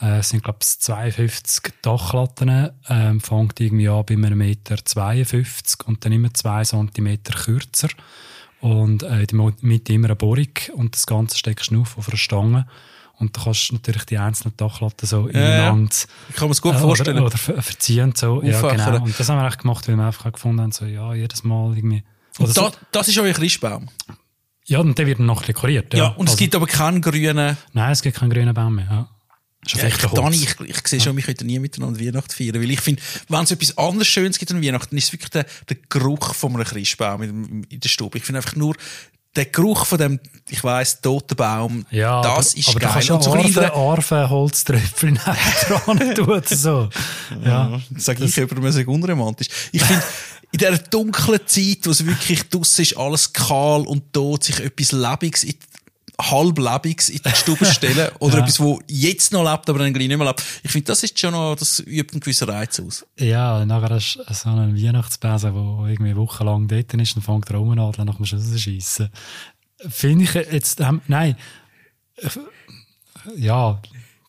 äh, 0.00 0.18
es 0.18 0.30
sind 0.30 0.42
glaube 0.42 0.58
ich 0.62 0.66
52 0.80 1.72
Dachlatten, 1.82 2.70
ähm, 2.88 3.20
fängt 3.20 3.60
irgendwie 3.60 3.88
an 3.88 4.04
bei 4.06 4.14
einem 4.14 4.38
Meter 4.38 4.76
52 4.84 5.86
und 5.86 6.04
dann 6.04 6.12
immer 6.12 6.32
zwei 6.34 6.64
Zentimeter 6.64 7.34
kürzer. 7.34 7.88
Und 8.60 9.02
äh, 9.02 9.26
Mitte 9.60 9.92
immer 9.92 10.06
eine 10.08 10.16
Bohrung 10.16 10.48
und 10.74 10.94
das 10.94 11.06
Ganze 11.06 11.36
steckst 11.36 11.70
du 11.70 11.82
auf 11.82 11.98
auf 11.98 12.08
einer 12.08 12.16
Stange. 12.16 12.66
Und 13.16 13.36
da 13.36 13.42
kannst 13.44 13.70
du 13.70 13.74
natürlich 13.74 14.04
die 14.06 14.18
einzelnen 14.18 14.56
Dachlatten 14.56 15.06
so 15.06 15.28
ja. 15.28 15.34
ineinander 15.34 15.94
Ich 16.30 16.34
kann 16.36 16.48
mir 16.48 16.52
es 16.52 16.60
gut 16.62 16.74
äh, 16.74 16.78
vorstellen. 16.78 17.18
Oder, 17.18 17.26
oder 17.26 17.36
ver- 17.38 17.62
verziehen 17.62 18.04
und 18.06 18.18
so. 18.18 18.42
Ja, 18.42 18.60
genau. 18.60 19.02
Und 19.04 19.18
das 19.20 19.28
haben 19.28 19.38
wir 19.40 19.46
echt 19.46 19.60
gemacht, 19.60 19.86
weil 19.86 19.96
wir 19.96 20.04
einfach 20.06 20.32
gefunden 20.32 20.60
haben, 20.62 20.72
so, 20.72 20.84
ja, 20.84 21.14
jedes 21.14 21.44
Mal 21.44 21.76
irgendwie. 21.76 22.02
Oder 22.38 22.48
Und 22.48 22.54
so. 22.54 22.62
da, 22.70 22.72
das 22.90 23.08
ist 23.08 23.18
euer 23.18 23.32
Christbaum. 23.32 23.88
Ja, 24.66 24.80
und 24.80 24.98
der 24.98 25.06
wird 25.06 25.20
noch 25.20 25.42
dekoriert. 25.42 25.92
Ja, 25.94 26.04
Ja, 26.04 26.08
und 26.10 26.26
es 26.26 26.32
Also- 26.32 26.38
gibt 26.38 26.54
aber 26.56 26.66
keinen 26.66 27.02
grünen. 27.02 27.56
Nein, 27.72 27.92
es 27.92 28.02
gibt 28.02 28.16
keinen 28.16 28.30
grünen 28.30 28.52
Baum 28.54 28.74
mehr. 28.76 28.86
Ja. 28.90 29.08
Ist 29.66 29.74
Ja, 29.76 29.88
ich. 29.88 29.96
Dani, 29.96 30.36
ich, 30.36 30.60
ich 30.60 30.88
sehe 30.88 31.00
schon, 31.00 31.16
wir 31.16 31.22
könnten 31.22 31.46
nie 31.46 31.58
miteinander 31.58 31.98
Weihnachten 32.00 32.30
feiern. 32.30 32.54
Weil 32.62 32.70
ich 32.70 32.80
finde, 32.80 33.02
wenn 33.28 33.44
es 33.44 33.50
etwas 33.50 33.76
anderes 33.78 34.08
Schönes 34.08 34.38
gibt 34.38 34.50
an 34.52 34.62
Weihnachten, 34.62 34.90
dann 34.90 34.98
ist 34.98 35.06
es 35.06 35.12
wirklich 35.12 35.30
der, 35.30 35.46
der 35.68 35.76
Geruch 35.88 36.34
von 36.34 36.54
einem 36.54 36.64
Christbaum 36.64 37.22
in, 37.22 37.64
in 37.64 37.80
der 37.80 37.88
Stube. 37.88 38.18
Ich 38.18 38.24
finde 38.24 38.38
einfach 38.38 38.56
nur, 38.56 38.74
der 39.36 39.46
Geruch 39.46 39.86
von 39.86 39.98
dem, 39.98 40.20
ich 40.48 40.62
weiss, 40.62 41.00
toten 41.00 41.34
Baum, 41.34 41.84
Ja, 41.90 42.22
das 42.22 42.52
aber, 42.52 42.58
ist 42.58 42.68
aber 42.68 42.80
geil. 42.80 43.04
du 43.04 43.30
kannst 43.32 43.56
ja 43.56 43.74
Arven, 43.74 44.30
Holztröpfel 44.30 45.14
dran 45.14 46.14
tun. 46.14 46.42
So. 46.46 46.88
Ja. 47.44 47.80
Sag 47.96 48.20
ich 48.20 48.36
über 48.36 48.60
mir 48.60 48.72
sehr 48.72 48.86
unromantisch. 48.86 49.48
Ich 49.72 49.82
finde, 49.82 50.04
in 50.52 50.58
dieser 50.58 50.78
dunklen 50.78 51.40
Zeit, 51.46 51.78
wo 51.82 51.90
es 51.90 52.06
wirklich 52.06 52.48
draussen 52.48 52.82
ist, 52.82 52.96
alles 52.96 53.32
kahl 53.32 53.80
und 53.82 54.12
tot, 54.12 54.44
sich 54.44 54.60
etwas 54.60 54.92
Lebiges, 54.92 55.42
in, 55.44 55.54
halblebiges 56.20 57.08
in 57.08 57.20
die 57.24 57.30
Stube 57.36 57.64
stellen, 57.64 58.10
oder 58.20 58.34
Ja. 58.38 58.40
etwas, 58.42 58.60
wo 58.60 58.80
jetzt 58.88 59.32
noch 59.32 59.42
lebt, 59.50 59.68
aber 59.68 59.78
dann 59.80 59.92
gleich 59.92 60.08
nicht 60.08 60.16
mehr 60.16 60.26
lebt. 60.26 60.42
Ich 60.62 60.70
finde, 60.70 60.86
das 60.86 61.02
ist 61.02 61.18
schon 61.18 61.32
noch, 61.32 61.56
das 61.56 61.80
übt 61.80 62.12
einen 62.12 62.20
gewissen 62.20 62.48
Reiz 62.48 62.78
aus. 62.80 63.04
Ja, 63.18 63.64
nachher 63.64 63.90
hast 63.96 64.16
du 64.26 64.34
so 64.34 64.48
einen 64.50 64.76
Weihnachtsbesen, 64.80 65.52
der 65.54 65.90
irgendwie 65.90 66.16
wochenlang 66.16 66.68
dort 66.68 66.94
ist 66.94 67.16
und 67.16 67.22
fängt 67.22 67.48
der 67.48 67.56
an, 67.56 67.76
dann 67.96 68.14
musst 68.18 68.32
du 68.32 68.36
rausschiessen. 68.36 69.10
Finde 69.88 70.24
ich 70.24 70.34
jetzt, 70.34 70.80
ähm, 70.80 71.00
nein, 71.08 71.36
äh, 72.16 72.28
ja, 73.36 73.80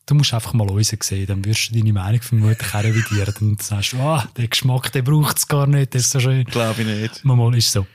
du 0.05 0.15
musst 0.15 0.33
einfach 0.33 0.53
mal 0.53 0.69
uns 0.69 0.89
sehen, 1.01 1.27
dann 1.27 1.45
wirst 1.45 1.69
du 1.69 1.75
deine 1.77 1.93
Meinung 1.93 2.21
vermutlich 2.21 2.73
auch 2.73 2.83
revidieren 2.83 3.33
und 3.41 3.61
sagst, 3.63 3.93
ah, 3.95 4.27
den 4.37 4.49
Geschmack, 4.49 4.91
den 4.91 5.03
braucht 5.03 5.37
es 5.37 5.47
gar 5.47 5.67
nicht, 5.67 5.93
das 5.93 6.03
ist 6.03 6.11
so 6.11 6.19
schön. 6.19 6.45
Glaube 6.45 6.81
ich 6.81 6.87
nicht. 6.87 7.25
Mal, 7.25 7.35
mal 7.35 7.55
ist 7.55 7.71
so. 7.71 7.85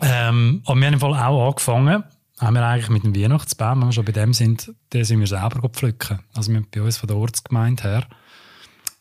Ähm, 0.00 0.62
aber 0.64 0.78
wir 0.78 0.86
haben 0.86 0.94
im 0.94 1.00
Fall 1.00 1.14
auch 1.14 1.48
angefangen, 1.48 2.04
haben 2.38 2.54
wir 2.54 2.64
eigentlich 2.64 2.88
mit 2.88 3.04
dem 3.04 3.16
Weihnachtsbaum, 3.16 3.80
wenn 3.80 3.88
wir 3.88 3.92
schon 3.92 4.04
bei 4.04 4.12
dem 4.12 4.32
sind, 4.32 4.72
den 4.92 5.04
sind 5.04 5.20
wir 5.20 5.26
selber 5.26 5.60
gepflücken. 5.60 6.20
Also 6.34 6.50
wir 6.50 6.58
haben 6.58 6.68
bei 6.70 6.82
uns 6.82 6.96
von 6.96 7.08
der 7.08 7.16
Ortsgemeinde 7.16 7.82
her, 7.82 8.06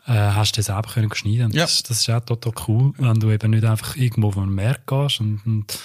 äh, 0.08 0.14
hast 0.14 0.54
du 0.54 0.62
den 0.62 0.66
selber 0.66 0.90
können 0.90 1.14
schneiden. 1.14 1.52
Ja. 1.52 1.64
das, 1.64 1.84
das 1.84 2.00
ist 2.00 2.10
auch 2.10 2.22
total 2.22 2.54
cool, 2.68 2.94
wenn 2.98 3.20
du 3.20 3.30
eben 3.30 3.52
nicht 3.52 3.66
einfach 3.66 3.96
irgendwo 3.96 4.32
von 4.32 4.44
einem 4.44 4.56
Markt 4.56 4.88
gehst 4.88 5.20
und, 5.20 5.42
und 5.46 5.80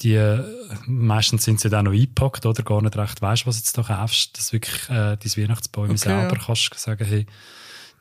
die, 0.00 0.14
äh, 0.14 0.42
meistens 0.86 1.44
sind 1.44 1.60
sie 1.60 1.68
dann 1.68 1.86
auch 1.86 1.92
noch 1.92 1.98
eingepackt 1.98 2.46
oder 2.46 2.62
gar 2.62 2.80
nicht 2.80 2.96
recht 2.96 3.20
weißt, 3.20 3.46
was 3.46 3.56
du 3.56 3.60
jetzt 3.60 3.76
da 3.76 3.82
kaufst, 3.82 4.38
dass 4.38 4.52
wirklich 4.52 4.88
äh, 4.88 5.16
dein 5.16 5.36
Weihnachtsbäume 5.36 5.90
Okay, 5.90 5.98
selber 5.98 6.36
ja. 6.36 6.44
kannst 6.44 6.78
sagen, 6.78 7.04
hey, 7.04 7.26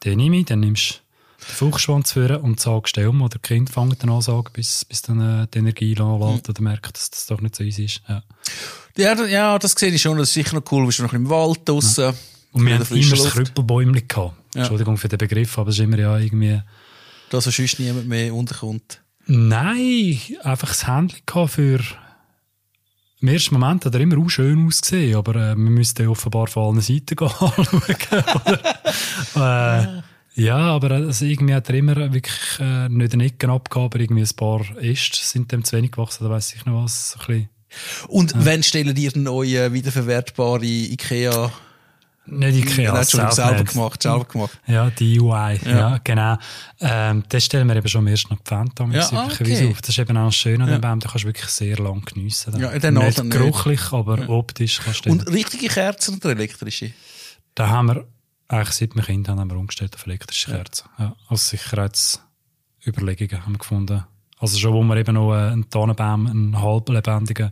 den 0.06 0.18
nehme 0.18 0.38
ich, 0.38 0.46
dann 0.46 0.62
nimmst 0.62 0.92
du 0.92 1.09
den 1.50 1.56
Fuchsschwanz 1.56 2.14
führen 2.14 2.42
und 2.42 2.60
sagst 2.60 2.96
den 2.98 3.08
um, 3.08 3.22
oder 3.22 3.38
die 3.38 3.48
Kinder 3.48 3.72
fangen 3.72 3.96
dann 4.00 4.10
an 4.10 4.22
sagen, 4.22 4.50
bis, 4.54 4.86
bis 4.86 5.02
dann 5.02 5.20
äh, 5.44 5.48
die 5.54 5.60
Energie 5.60 5.96
anlässt 6.00 6.48
Mhm. 6.48 6.52
oder 6.54 6.62
merkt, 6.62 6.96
dass 6.96 7.10
das 7.10 7.26
doch 7.26 7.42
nicht 7.42 7.56
so 7.56 7.64
easy 7.64 7.86
ist. 7.86 8.02
Ja. 8.08 8.24
Ja, 8.98 9.26
ja, 9.26 9.60
das 9.60 9.72
sehe 9.74 9.92
ich 9.92 10.02
schon. 10.02 10.18
Das 10.18 10.30
ist 10.30 10.34
sicher 10.34 10.56
noch 10.56 10.72
cool. 10.72 10.82
Du 10.82 10.88
bist 10.88 11.00
noch 11.00 11.14
im 11.14 11.30
Wald 11.30 11.68
draussen. 11.68 12.14
Und 12.52 12.66
wir 12.66 12.84
frischen 12.84 13.14
immer 13.14 13.24
das. 13.24 13.34
Krüppelbäumchen 13.34 14.08
gehabt. 14.08 14.36
Ja. 14.56 14.62
Entschuldigung 14.62 14.98
für 14.98 15.08
den 15.08 15.18
Begriff, 15.20 15.58
aber 15.58 15.70
es 15.70 15.76
ist 15.78 15.84
immer 15.84 16.00
ja 16.00 16.18
irgendwie... 16.18 16.62
Dass 17.30 17.44
so 17.44 17.52
sonst 17.52 17.80
niemand 17.80 18.08
mehr 18.08 18.34
unterkommt. 18.34 19.02
Nein, 19.28 20.20
einfach 20.44 20.70
das 20.70 20.88
Händchen 20.88 21.22
gehabt 21.26 21.52
für... 21.52 21.80
Im 23.22 23.28
ersten 23.28 23.56
Moment 23.56 23.86
hat 23.86 23.94
er 23.94 24.00
immer 24.00 24.18
auch 24.18 24.30
schön 24.30 24.66
ausgesehen, 24.66 25.16
aber 25.18 25.36
äh, 25.36 25.50
wir 25.50 25.70
müssten 25.70 26.08
offenbar 26.08 26.48
von 26.48 26.64
allen 26.76 26.82
Seiten 26.82 27.16
gehen 27.18 27.28
anschauen. 27.28 27.92
äh, 29.36 30.02
ja, 30.36 30.58
aber 30.58 30.92
also 30.92 31.26
irgendwie 31.26 31.54
hat 31.54 31.70
er 31.70 31.76
immer 31.76 31.96
wirklich 32.14 32.60
äh, 32.60 32.88
nicht 32.90 33.14
den 33.14 33.22
Ecken 33.22 33.50
abgehabt, 33.50 33.94
aber 33.96 34.00
irgendwie 34.04 34.22
ein 34.24 34.36
paar 34.36 34.62
Äste 34.82 35.18
sind 35.22 35.52
dem 35.52 35.64
zu 35.64 35.76
wenig 35.78 35.92
gewachsen, 35.92 36.24
da 36.24 36.30
weiss 36.30 36.54
ich 36.54 36.66
noch 36.66 36.84
was. 36.84 37.12
So 37.12 37.20
ein 37.20 37.26
bisschen. 37.28 37.50
Und 38.08 38.34
wann 38.36 38.64
stellen 38.64 38.96
ihr 38.96 39.12
neue 39.16 39.72
wiederverwertbare 39.74 40.66
Ikea? 40.66 41.52
Nicht 42.32 42.58
Ikea, 42.58 42.92
Nein, 42.92 43.02
Entschuldigung, 43.02 43.32
selber 43.34 43.56
selber 43.58 43.72
gemacht, 43.72 44.04
selber 44.04 44.26
gemacht. 44.26 44.60
Ja, 44.68 44.90
die 44.92 45.20
UI, 45.20 45.60
ja, 45.66 45.72
Ja. 45.72 46.00
genau. 46.04 46.38
Ähm, 46.80 47.24
das 47.28 47.46
stellen 47.46 47.68
wir 47.68 47.76
eben 47.76 47.88
schon 47.88 48.00
am 48.00 48.08
ersten 48.08 48.34
Advent 48.34 48.80
Ja, 48.80 48.86
ja, 48.88 49.10
ah, 49.14 49.24
üblicherweise 49.26 49.64
okay. 49.64 49.72
auf. 49.72 49.82
Das 49.82 49.90
ist 49.90 50.00
eben 50.00 50.18
auch 50.18 50.26
das 50.26 50.36
Schöne 50.36 50.64
an 50.64 50.70
Ja. 50.70 50.78
dem 50.78 50.82
Baum, 50.82 51.00
den 51.00 51.10
kannst 51.10 51.24
du 51.24 51.28
wirklich 51.28 51.48
sehr 51.50 51.78
lang 51.78 52.02
geniessen. 52.06 52.52
dann. 52.54 52.62
Ja, 52.62 52.78
den 52.78 52.94
nicht 52.94 53.24
nicht. 53.24 53.32
geruchlich, 53.32 53.92
aber 53.92 54.30
optisch 54.30 54.80
kannst 54.84 55.06
du 55.06 55.10
Und 55.12 55.28
richtige 55.32 55.68
Kerzen 55.70 56.16
oder 56.18 56.30
elektrische? 56.30 56.92
Da 57.56 57.68
haben 57.70 57.88
wir, 57.88 58.06
eigentlich 58.50 58.72
seit 58.76 58.96
wir 58.96 59.04
Kinder 59.04 59.32
haben, 59.32 59.40
haben 59.40 59.50
wir 59.52 59.58
umgestellt 59.58 59.96
auf 59.96 60.06
elektrische 60.06 60.52
Kerzen. 60.52 60.90
Ja. 60.98 61.16
Aus 61.28 61.50
Sicherheitsüberlegungen 61.50 63.46
haben 63.46 63.54
wir 63.54 63.60
gefunden. 63.60 64.04
Also 64.40 64.58
schon, 64.58 64.74
wo 64.74 64.84
wir 64.84 64.98
eben 64.98 65.14
noch 65.16 65.34
äh, 65.34 65.52
einen 65.52 65.70
Tannenbaum, 65.70 66.28
einen 66.28 66.62
halblebendigen 66.62 67.52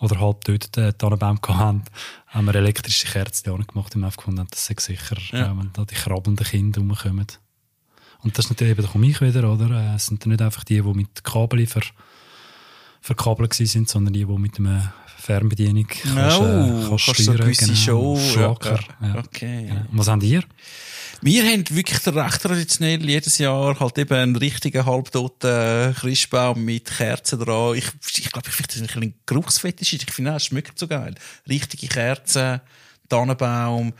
oder 0.00 0.20
halb 0.20 0.44
töteten 0.44 0.96
Tannenbaum 0.98 1.38
hatten, 1.46 1.84
haben 2.26 2.46
wir 2.46 2.54
elektrische 2.54 3.06
Kerzen 3.06 3.50
auch 3.50 3.66
gemacht 3.66 3.94
und 3.94 4.02
wir 4.02 4.06
haben 4.06 4.16
gefunden, 4.16 4.46
das 4.50 4.68
ist 4.68 4.80
sicher, 4.80 5.16
Ja. 5.32 5.52
äh, 5.52 5.56
wenn 5.58 5.72
da 5.72 5.84
die 5.84 5.94
krabbelnden 5.94 6.46
Kinder 6.46 6.80
rumkommen. 6.80 7.26
Und 8.22 8.36
das 8.38 8.46
ist 8.46 8.50
natürlich 8.50 8.72
eben, 8.72 8.82
da 8.86 8.90
komme 8.92 9.06
ich 9.06 9.20
wieder, 9.20 9.50
oder? 9.52 9.70
Äh, 9.70 9.94
Es 9.94 10.06
sind 10.06 10.22
dann 10.24 10.30
nicht 10.30 10.42
einfach 10.42 10.64
die, 10.64 10.80
die 10.82 10.94
mit 10.94 11.22
Kabel 11.24 11.66
ver, 11.66 11.82
verkabelt 13.04 13.52
sind, 13.52 13.86
sondern 13.86 14.14
die, 14.14 14.24
die 14.24 14.38
mit 14.38 14.58
einer 14.58 14.94
Fernbedienung 15.18 15.86
kannst, 15.86 16.16
äh, 16.16 16.40
kannst 16.40 16.88
kannst 16.88 17.06
so 17.06 17.22
steuern. 17.22 17.36
gewisse 17.36 17.66
genau, 17.66 17.76
Show. 17.76 18.18
Schlager. 18.32 18.80
Ja. 19.02 19.18
Okay. 19.18 19.66
Ja. 19.68 19.74
Und 19.74 19.98
was 19.98 20.08
habt 20.08 20.22
ihr? 20.22 20.42
Wir 21.20 21.44
haben 21.44 21.64
wirklich 21.68 22.06
recht 22.06 22.42
traditionell 22.42 23.04
jedes 23.08 23.36
Jahr 23.36 23.78
halt 23.78 23.98
eben 23.98 24.14
einen 24.14 24.36
richtigen 24.36 24.86
halbtoten 24.86 25.94
Christbaum 25.94 26.64
mit 26.64 26.86
Kerzen 26.86 27.40
dran. 27.40 27.76
Ich, 27.76 27.84
ich 28.16 28.32
glaube, 28.32 28.48
ich 28.48 28.54
finde 28.54 28.86
das 28.86 28.96
ein 28.96 29.14
Geruchsfetisch. 29.26 29.92
Ich 29.92 30.10
finde, 30.10 30.32
es 30.32 30.46
schmeckt 30.46 30.78
so 30.78 30.88
geil. 30.88 31.14
Richtige 31.46 31.88
Kerzen, 31.88 32.62
Tannenbaum, 33.10 33.92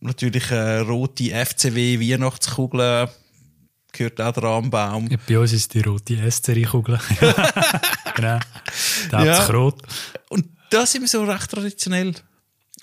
natürlich 0.00 0.50
äh, 0.50 0.78
rote 0.80 1.30
FCW 1.30 2.00
Weihnachtskugel 2.00 3.08
gehört 3.94 4.20
auch 4.20 4.32
dran 4.32 4.64
am 4.64 4.70
Baum. 4.70 5.08
Ja, 5.10 5.16
bei 5.26 5.38
uns 5.38 5.52
ist 5.52 5.72
die 5.72 5.80
rote 5.80 6.30
SCRI-Kugel. 6.30 7.00
genau. 8.16 8.38
Da 9.10 9.24
Ja. 9.24 9.46
rot. 9.46 9.80
Und 10.28 10.46
da 10.70 10.84
sind 10.84 11.02
wir 11.02 11.08
so 11.08 11.24
recht 11.24 11.50
traditionell. 11.50 12.14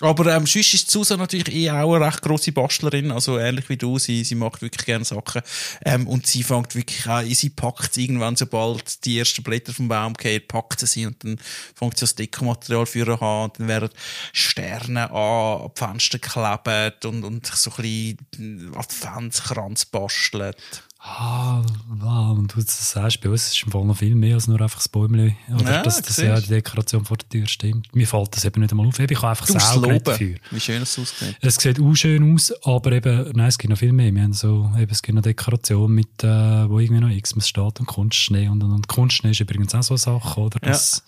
Aber 0.00 0.26
ähm, 0.34 0.46
sonst 0.46 0.74
ist 0.74 0.90
Susan 0.90 1.20
natürlich 1.20 1.54
eh 1.54 1.70
auch 1.70 1.94
eine 1.94 2.04
recht 2.04 2.22
grosse 2.22 2.50
Bastlerin, 2.50 3.12
also 3.12 3.38
ähnlich 3.38 3.68
wie 3.68 3.76
du, 3.76 4.00
sie, 4.00 4.24
sie 4.24 4.34
macht 4.34 4.60
wirklich 4.60 4.84
gerne 4.84 5.04
Sachen. 5.04 5.42
Ähm, 5.84 6.08
und 6.08 6.26
sie 6.26 6.42
fängt 6.42 6.74
wirklich 6.74 7.06
an, 7.06 7.28
sie 7.32 7.50
packt 7.50 7.96
irgendwann, 7.96 8.34
sobald 8.34 9.04
die 9.04 9.20
ersten 9.20 9.44
Blätter 9.44 9.72
vom 9.72 9.86
Baum 9.86 10.14
gehen, 10.14 10.42
packt 10.48 10.80
sie 10.80 10.86
sie 10.86 11.06
und 11.06 11.22
dann 11.22 11.38
fängt 11.74 11.98
sie 11.98 12.02
das 12.02 12.16
Dekomaterial 12.16 12.86
für 12.86 13.06
an 13.22 13.44
und 13.44 13.60
dann 13.60 13.68
werden 13.68 13.90
Sterne 14.32 15.08
an, 15.10 15.60
an 15.62 15.70
die 15.76 15.78
Fenster 15.78 16.18
geklebt 16.18 17.04
und, 17.04 17.22
und 17.22 17.46
so 17.46 17.70
ein 17.76 18.16
bisschen 18.32 18.74
Adventskranz 18.74 19.84
bastelt. 19.84 20.56
Ah, 21.04 21.60
wow, 21.88 22.38
und 22.38 22.54
du 22.54 22.60
das 22.60 22.92
sagst, 22.92 23.20
bei 23.20 23.28
uns 23.28 23.48
ist 23.48 23.64
im 23.64 23.72
Fall 23.72 23.84
noch 23.84 23.96
viel 23.96 24.14
mehr 24.14 24.36
als 24.36 24.46
nur 24.46 24.60
einfach 24.60 24.78
das 24.78 24.88
Bäumchen. 24.88 25.36
Oder 25.52 25.70
Ja, 25.72 25.82
dass 25.82 26.00
das 26.00 26.16
ja 26.18 26.40
die 26.40 26.46
Dekoration 26.46 27.04
vor 27.04 27.16
der 27.16 27.28
Tür 27.28 27.46
stimmt. 27.48 27.92
Mir 27.92 28.06
fällt 28.06 28.36
das 28.36 28.44
eben 28.44 28.60
nicht 28.60 28.70
einmal 28.70 28.86
auf. 28.86 29.00
Ich 29.00 29.16
habe 29.16 29.28
einfach 29.30 29.46
das 29.46 29.76
Auge 29.76 29.92
nicht 29.94 30.06
dafür. 30.06 30.36
wie 30.52 30.60
schön 30.60 30.80
es 30.80 30.96
aussieht. 30.96 31.36
Es 31.40 31.56
sieht 31.56 31.80
auch 31.80 31.94
schön 31.94 32.32
aus, 32.32 32.52
aber 32.64 32.92
eben, 32.92 33.32
nein, 33.34 33.48
es 33.48 33.58
gibt 33.58 33.70
noch 33.70 33.78
viel 33.78 33.92
mehr. 33.92 34.14
Wir 34.14 34.22
haben 34.22 34.32
so, 34.32 34.70
eben, 34.78 34.92
es 34.92 35.02
gibt 35.02 35.16
noch 35.16 35.22
Dekoration 35.22 35.90
mit, 35.92 36.22
äh, 36.22 36.70
wo 36.70 36.78
irgendwie 36.78 37.00
noch 37.00 37.22
Xmas 37.22 37.48
steht 37.48 37.80
und 37.80 37.86
Kunstschnee. 37.86 38.46
Und, 38.46 38.62
und, 38.62 38.70
und 38.70 38.86
Kunstschnee 38.86 39.32
ist 39.32 39.40
übrigens 39.40 39.74
auch 39.74 39.82
so 39.82 39.94
eine 39.94 39.98
Sache, 39.98 40.40
oder? 40.40 40.60
Dass, 40.60 41.02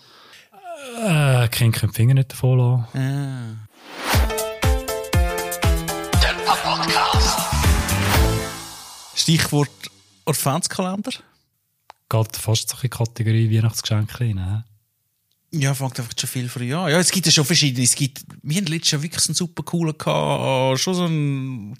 äh, 1.07 1.47
Kinder 1.49 1.79
können 1.79 1.93
die 1.93 1.97
Finger 1.97 2.15
nicht 2.15 2.33
davon 2.33 2.59
lassen. 2.59 2.99
Ah. 2.99 4.34
Stichwort 9.25 9.71
Adventskalender. 10.27 11.13
Geht 12.11 12.37
fast 12.37 12.69
so 12.69 12.77
in 12.77 12.83
die 12.83 12.89
Kategorie 12.91 13.57
Weihnachtsgeschenke 13.57 14.21
rein. 14.21 14.65
Ja, 15.51 15.73
fängt 15.73 15.99
einfach 15.99 16.13
schon 16.19 16.29
viel 16.29 16.49
früh 16.51 16.75
an. 16.75 16.91
Ja, 16.91 16.99
es 16.99 17.11
gibt 17.11 17.25
ja 17.25 17.33
schon 17.33 17.47
verschiedene. 17.47 17.85
Es 17.85 17.95
gibt, 17.95 18.23
wir 18.43 18.57
haben 18.59 18.67
letztes 18.67 18.91
Jahr 18.91 19.03
wirklich 19.03 19.23
so 19.23 19.31
einen 19.31 19.35
super 19.35 19.63
coolen 19.63 19.97
gehabt, 19.97 20.79
schon 20.79 20.95
so 20.95 21.05
einen 21.05 21.79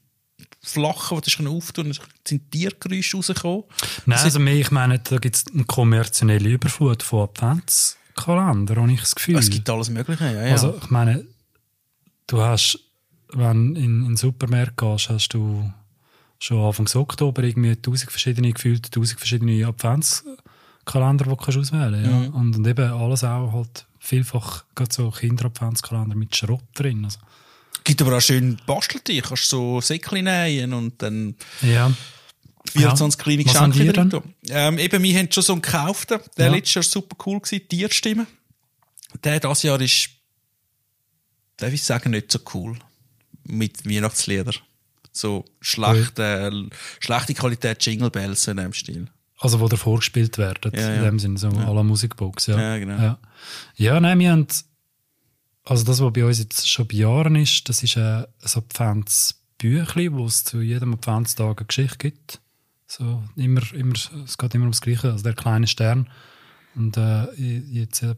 flachen, 0.63 1.19
wo 1.19 1.21
du 1.21 1.51
auftun, 1.51 1.91
es 1.91 2.01
sind 2.27 2.51
Tiergeräusche 2.51 3.19
rausgekommen. 3.19 3.65
Nein, 4.07 4.19
also 4.21 4.39
mehr, 4.39 4.55
ich 4.55 4.71
meine, 4.71 5.01
da 5.01 5.19
gibt 5.19 5.37
es 5.37 5.45
eine 5.53 5.65
kommerzielle 5.65 6.49
Überflut 6.49 7.03
von 7.03 7.29
Adventskalender, 7.29 8.77
habe 8.77 8.93
ich 8.93 9.01
das 9.01 9.15
Gefühl. 9.15 9.37
Es 9.37 9.51
gibt 9.51 9.69
alles 9.69 9.91
Mögliche, 9.91 10.25
ja, 10.25 10.47
ja. 10.47 10.53
Also, 10.53 10.79
ich 10.83 10.89
meine, 10.89 11.27
du 12.27 12.41
hast, 12.41 12.79
wenn 13.35 13.75
du 13.75 13.81
in, 13.81 13.85
in 13.85 14.05
den 14.05 14.17
Supermarkt 14.17 14.79
gehst, 14.79 15.11
hast 15.11 15.29
du 15.35 15.71
schon 16.45 16.63
Anfang 16.63 16.87
Oktober 16.95 17.43
irgendwie 17.43 17.75
tausend 17.77 18.11
verschiedene, 18.11 18.53
gefühlt 18.53 18.93
tausend 18.93 19.19
verschiedene 19.19 19.67
Adventskalender, 19.67 21.25
die 21.25 21.31
du 21.31 21.37
kannst 21.37 21.59
auswählen 21.59 22.05
ja. 22.05 22.11
Mhm. 22.11 22.35
und, 22.35 22.57
und 22.57 22.67
eben 22.67 22.93
alles 22.93 23.25
auch 23.25 23.53
halt 23.53 23.87
vielfach 23.99 24.65
gerade 24.75 24.93
so 24.93 25.11
Kinder-Adventskalender 25.11 26.15
mit 26.15 26.37
Schrott 26.37 26.65
drin. 26.75 27.05
Also, 27.07 27.19
gibt 27.83 28.03
aber 28.03 28.19
auch 28.19 28.21
schön 28.21 28.59
Basteltier. 28.67 29.23
Kannst 29.23 29.49
so 29.49 29.81
Säckchen 29.81 30.25
nähen 30.25 30.75
und 30.75 31.01
dann 31.01 31.35
ja. 31.63 31.91
24 32.73 33.19
kleine 33.19 33.47
Was 33.47 33.61
haben 33.61 33.73
Geschenke 33.73 33.93
drin. 33.95 34.35
Ähm, 34.49 34.79
eben, 34.79 35.03
wir 35.03 35.19
haben 35.19 35.33
schon 35.33 35.43
so 35.43 35.53
einen 35.55 35.63
gekauften. 35.63 36.21
Der 36.37 36.47
Ja. 36.47 36.53
letztes 36.53 36.75
Jahr 36.75 36.83
super 36.85 37.17
cool 37.25 37.41
gewesen, 37.41 37.69
Tierstimme. 37.69 38.27
Der 39.23 39.41
dieses 39.41 39.63
Jahr 39.63 39.81
ist, 39.81 40.11
darf 41.57 41.73
ich 41.73 41.83
sagen, 41.83 42.11
nicht 42.11 42.31
so 42.31 42.41
cool. 42.53 42.79
Mit 43.45 43.89
Weihnachtslieder. 43.89 44.53
So 45.17 45.45
schlechte, 45.61 46.69
schlechte 46.99 47.35
Qualität 47.35 47.87
Jingle 47.87 48.11
Bells 48.11 48.43
so 48.43 48.51
in 48.51 48.57
dem 48.57 48.73
Stil. 48.73 49.07
Also, 49.39 49.61
wo 49.61 49.69
da 49.69 49.77
vorgespielt 49.77 50.39
werden, 50.39 50.73
Ja, 50.75 50.89
in 50.89 50.97
ja. 50.97 51.03
dem 51.05 51.19
Sinne, 51.19 51.39
so 51.39 51.49
à 51.49 51.73
la 51.73 51.83
Musikbox. 51.83 52.47
Ja, 52.47 52.59
Ja, 52.59 52.79
genau. 52.79 53.01
Ja, 53.01 53.19
ja 53.77 54.01
nein, 54.01 54.19
wir 54.19 54.33
haben, 54.33 54.47
also 55.65 55.85
das, 55.85 56.01
was 56.01 56.13
bei 56.13 56.25
uns 56.25 56.39
jetzt 56.41 56.69
schon 56.69 56.89
bei 56.89 56.97
Jahren 56.97 57.37
ist, 57.37 57.69
das 57.69 57.83
ist 57.83 57.97
ein, 57.97 58.25
ein 58.25 58.51
Adventsbüchli, 58.55 60.13
wo 60.13 60.27
es 60.27 60.45
zu 60.45 60.61
jedem 60.61 60.95
Adventstag 60.95 61.59
eine 61.59 61.67
Geschichte 61.67 61.99
gibt. 61.99 62.41
So, 62.87 63.23
immer, 63.37 63.63
immer, 63.73 63.95
es 64.25 64.37
geht 64.37 64.55
immer 64.55 64.65
ums 64.65 64.81
Gleiche, 64.81 65.13
also 65.13 65.23
der 65.23 65.35
kleine 65.35 65.67
Stern. 65.67 66.11
Und 66.75 66.97
äh, 66.97 67.33
jetzt 67.37 68.03
aber, 68.03 68.17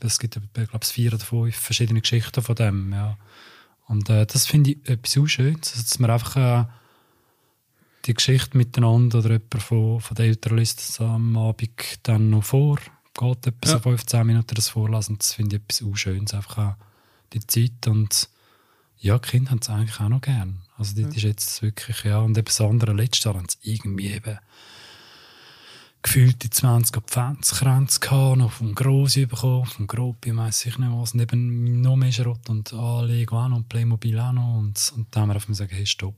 es 0.00 0.18
gibt, 0.18 0.36
ich 0.36 0.68
glaube, 0.70 0.86
vier 0.86 1.12
oder 1.12 1.22
fünf 1.22 1.56
verschiedene 1.56 2.00
Geschichten 2.00 2.42
von 2.42 2.54
dem, 2.54 2.92
ja. 2.92 3.18
Und 3.88 4.08
äh, 4.10 4.26
das 4.26 4.46
finde 4.46 4.72
ich 4.72 4.88
etwas 4.88 5.12
so 5.12 5.26
Schönes, 5.26 5.72
dass 5.72 5.98
man 5.98 6.10
einfach 6.10 6.36
äh, 6.36 6.64
die 8.04 8.14
Geschichte 8.14 8.56
miteinander 8.56 9.18
oder 9.18 9.32
jemand 9.32 9.62
von, 9.62 10.00
von 10.00 10.14
den 10.14 10.26
Eltern 10.26 10.58
liest 10.58 10.80
es 10.80 11.00
am 11.00 11.36
Abend 11.36 11.70
dann 12.02 12.30
noch 12.30 12.44
vor, 12.44 12.78
geht 13.14 13.46
etwa 13.46 13.68
so 13.68 13.74
Ja. 13.74 13.80
15 13.80 14.26
Minuten 14.26 14.54
das 14.54 14.68
vorlesen. 14.68 15.18
Das 15.18 15.32
finde 15.34 15.56
ich 15.56 15.62
etwas 15.62 15.78
so 15.78 15.94
Schönes, 15.94 16.34
einfach 16.34 16.58
auch 16.58 16.74
die 17.32 17.46
Zeit 17.46 17.86
und 17.86 18.28
ja, 18.98 19.18
die 19.18 19.28
Kinder 19.28 19.50
haben 19.50 19.60
es 19.60 19.70
eigentlich 19.70 20.00
auch 20.00 20.08
noch 20.08 20.20
gern. 20.20 20.62
Also 20.76 21.00
das 21.00 21.16
ist 21.16 21.22
jetzt 21.22 21.62
wirklich, 21.62 22.04
ja, 22.04 22.18
und 22.18 22.36
eben 22.36 22.44
das 22.44 22.60
andere, 22.60 22.92
letztes 22.92 23.24
Jahr 23.24 23.34
haben 23.34 23.46
sie 23.48 23.72
irgendwie 23.72 24.12
eben 24.12 24.38
gefühlt 26.08 26.42
die 26.42 26.48
20 26.48 26.96
Adventskränze 26.96 28.00
gehabt, 28.00 28.38
noch 28.38 28.52
vom 28.52 28.74
Grossi 28.74 29.26
bekommen, 29.26 29.66
vom 29.66 29.86
Gropi, 29.86 30.34
weiss 30.34 30.64
ich 30.64 30.78
nicht 30.78 30.90
was, 30.90 31.12
und 31.12 31.20
eben 31.20 31.82
noch 31.82 31.96
mehr 31.96 32.10
Schrott 32.10 32.48
und 32.48 32.72
Lego 33.02 33.38
auch 33.38 33.48
noch 33.48 33.58
und 33.58 33.68
Playmobil 33.68 34.18
auch 34.18 34.32
noch 34.32 34.56
und, 34.56 34.92
und 34.96 35.06
dann 35.10 35.22
haben 35.22 35.28
wir 35.28 35.34
einfach 35.34 35.48
gesagt, 35.48 35.70
hey, 35.70 35.84
stopp. 35.84 36.14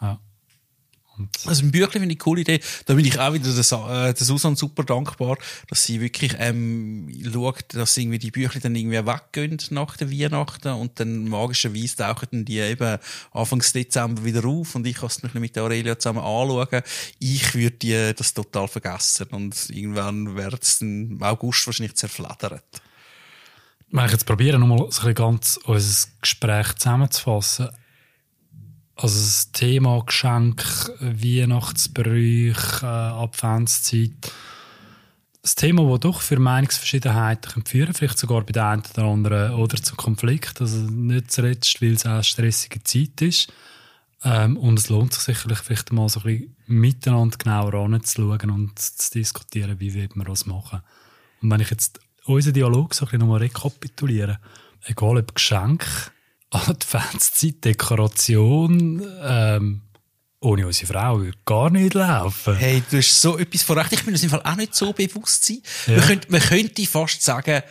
Ja. 0.00 0.18
Also 1.46 1.64
ein 1.64 1.70
Büchlein 1.70 1.90
finde 1.90 2.06
ich 2.06 2.12
eine 2.12 2.16
coole 2.16 2.40
Idee. 2.42 2.60
Da 2.86 2.94
bin 2.94 3.04
ich 3.04 3.18
auch 3.18 3.32
wieder 3.32 3.52
der, 3.52 4.08
äh, 4.08 4.54
super 4.54 4.84
dankbar, 4.84 5.38
dass 5.68 5.84
sie 5.84 6.00
wirklich 6.00 6.34
ähm, 6.38 7.08
schaut, 7.32 7.74
dass 7.74 7.96
irgendwie 7.96 8.18
die 8.18 8.30
Büchlein 8.30 8.62
dann 8.62 8.74
irgendwie 8.74 9.04
weggehen 9.04 9.58
nach 9.70 9.96
der 9.96 10.10
Weihnachten 10.10 10.72
und 10.72 10.98
dann 11.00 11.28
magischerweise 11.28 11.96
tauchen 11.96 12.28
dann 12.30 12.44
die 12.44 12.58
eben 12.58 12.98
Anfangs 13.32 13.72
Dezember 13.72 14.24
wieder 14.24 14.44
auf 14.44 14.74
und 14.74 14.86
ich 14.86 14.96
kann 14.96 15.08
es 15.08 15.22
mit 15.34 15.56
der 15.56 15.64
Aurelia 15.64 15.98
zusammen 15.98 16.20
anschauen. 16.20 16.82
Ich 17.18 17.54
würde 17.54 17.76
die 17.76 18.12
das 18.16 18.34
total 18.34 18.68
vergessen 18.68 19.26
und 19.30 19.70
irgendwann 19.70 20.36
wird 20.36 20.62
es 20.62 20.80
im 20.80 21.22
August 21.22 21.66
wahrscheinlich 21.66 21.94
zerfledert. 21.96 22.64
Wenn 23.90 24.04
ich 24.04 24.12
jetzt 24.12 24.26
probiere, 24.26 24.58
nochmal 24.58 24.86
so 24.90 25.06
ein 25.06 25.14
ganz 25.14 25.58
unser 25.64 26.08
Gespräch 26.20 26.74
zusammenzufassen. 26.74 27.68
Also 29.00 29.20
das 29.20 29.52
Thema 29.52 30.02
Geschenk, 30.04 30.60
Weihnachtsbrüche, 30.98 32.82
äh, 32.82 32.84
Adventszeit. 32.84 34.32
Das 35.40 35.54
Thema, 35.54 35.88
das 35.88 36.00
doch 36.00 36.20
für 36.20 36.40
Meinungsverschiedenheiten 36.40 37.64
führen 37.64 37.94
vielleicht 37.94 38.18
sogar 38.18 38.42
bei 38.42 38.50
der 38.50 38.66
einen 38.66 38.82
oder 38.92 39.04
anderen 39.04 39.54
oder 39.54 39.80
zu 39.80 39.94
Konflikt. 39.94 40.60
Also 40.60 40.78
nicht 40.78 41.30
zuletzt, 41.30 41.80
weil 41.80 41.92
es 41.92 42.06
auch 42.06 42.10
eine 42.10 42.24
stressige 42.24 42.82
Zeit 42.82 43.22
ist. 43.22 43.52
Ähm, 44.24 44.56
und 44.56 44.80
es 44.80 44.88
lohnt 44.88 45.14
sich 45.14 45.22
sicherlich 45.22 45.58
vielleicht 45.60 45.92
mal 45.92 46.08
so 46.08 46.18
ein 46.20 46.24
bisschen 46.24 46.56
miteinander 46.66 47.38
genauer 47.38 47.74
anzuschauen 47.74 48.50
und 48.50 48.80
zu 48.80 49.12
diskutieren, 49.12 49.78
wie 49.78 49.94
wird 49.94 50.16
man 50.16 50.26
das 50.26 50.44
machen. 50.44 50.80
Und 51.40 51.52
wenn 51.52 51.60
ich 51.60 51.70
jetzt 51.70 52.00
unseren 52.24 52.54
Dialog 52.54 52.94
so 52.94 53.04
ein 53.04 53.06
bisschen 53.06 53.20
nochmal 53.20 53.38
rekapituliere, 53.38 54.40
egal 54.86 55.18
ob 55.18 55.36
Geschenk, 55.36 55.86
Adventszeit, 56.50 57.64
Dekoration, 57.64 59.06
ähm, 59.22 59.82
ohne 60.40 60.66
unsere 60.66 60.92
Frau 60.92 61.18
würde 61.18 61.38
gar 61.44 61.70
nicht 61.70 61.94
laufen. 61.94 62.56
Hey, 62.56 62.82
du 62.90 62.98
hast 62.98 63.20
so 63.20 63.36
etwas 63.38 63.62
von 63.62 63.78
recht. 63.78 63.92
Ich 63.92 64.04
bin 64.04 64.14
uns 64.14 64.22
im 64.22 64.30
Fall 64.30 64.42
auch 64.42 64.56
nicht 64.56 64.74
so 64.74 64.92
bewusst 64.92 65.44
sein. 65.44 65.62
Ja. 65.86 65.96
Man, 65.96 66.06
könnte, 66.06 66.30
man 66.30 66.40
könnte 66.40 66.86
fast 66.86 67.22
sagen, 67.22 67.62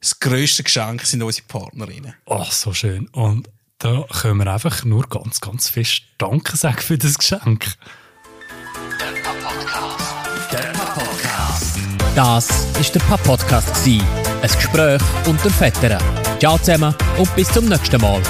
das 0.00 0.18
grösste 0.20 0.62
Geschenk 0.62 1.02
sind 1.02 1.22
unsere 1.22 1.46
Partnerinnen. 1.46 2.14
Ach, 2.26 2.50
so 2.52 2.74
schön. 2.74 3.08
Und 3.08 3.48
da 3.78 4.04
können 4.20 4.38
wir 4.38 4.52
einfach 4.52 4.84
nur 4.84 5.08
ganz, 5.08 5.40
ganz 5.40 5.68
fest 5.68 6.02
Danke 6.18 6.56
sagen 6.56 6.80
für 6.80 6.98
das 6.98 7.16
Geschenk. 7.16 7.66
Der 8.98 9.30
Podcast. 9.30 10.52
Der 10.52 10.72
Podcast. 10.72 11.78
Das 12.14 12.48
ist 12.80 12.94
der 12.94 13.00
Papp-Podcast. 13.00 13.74
gsi. 13.74 14.02
Ein 14.42 14.50
Gespräch 14.50 15.02
unter 15.26 15.50
Vettern. 15.50 16.25
Ciao 16.38 16.58
zusammen 16.58 16.94
und 17.18 17.34
bis 17.34 17.48
zum 17.48 17.66
nächsten 17.66 18.00
Mal. 18.00 18.20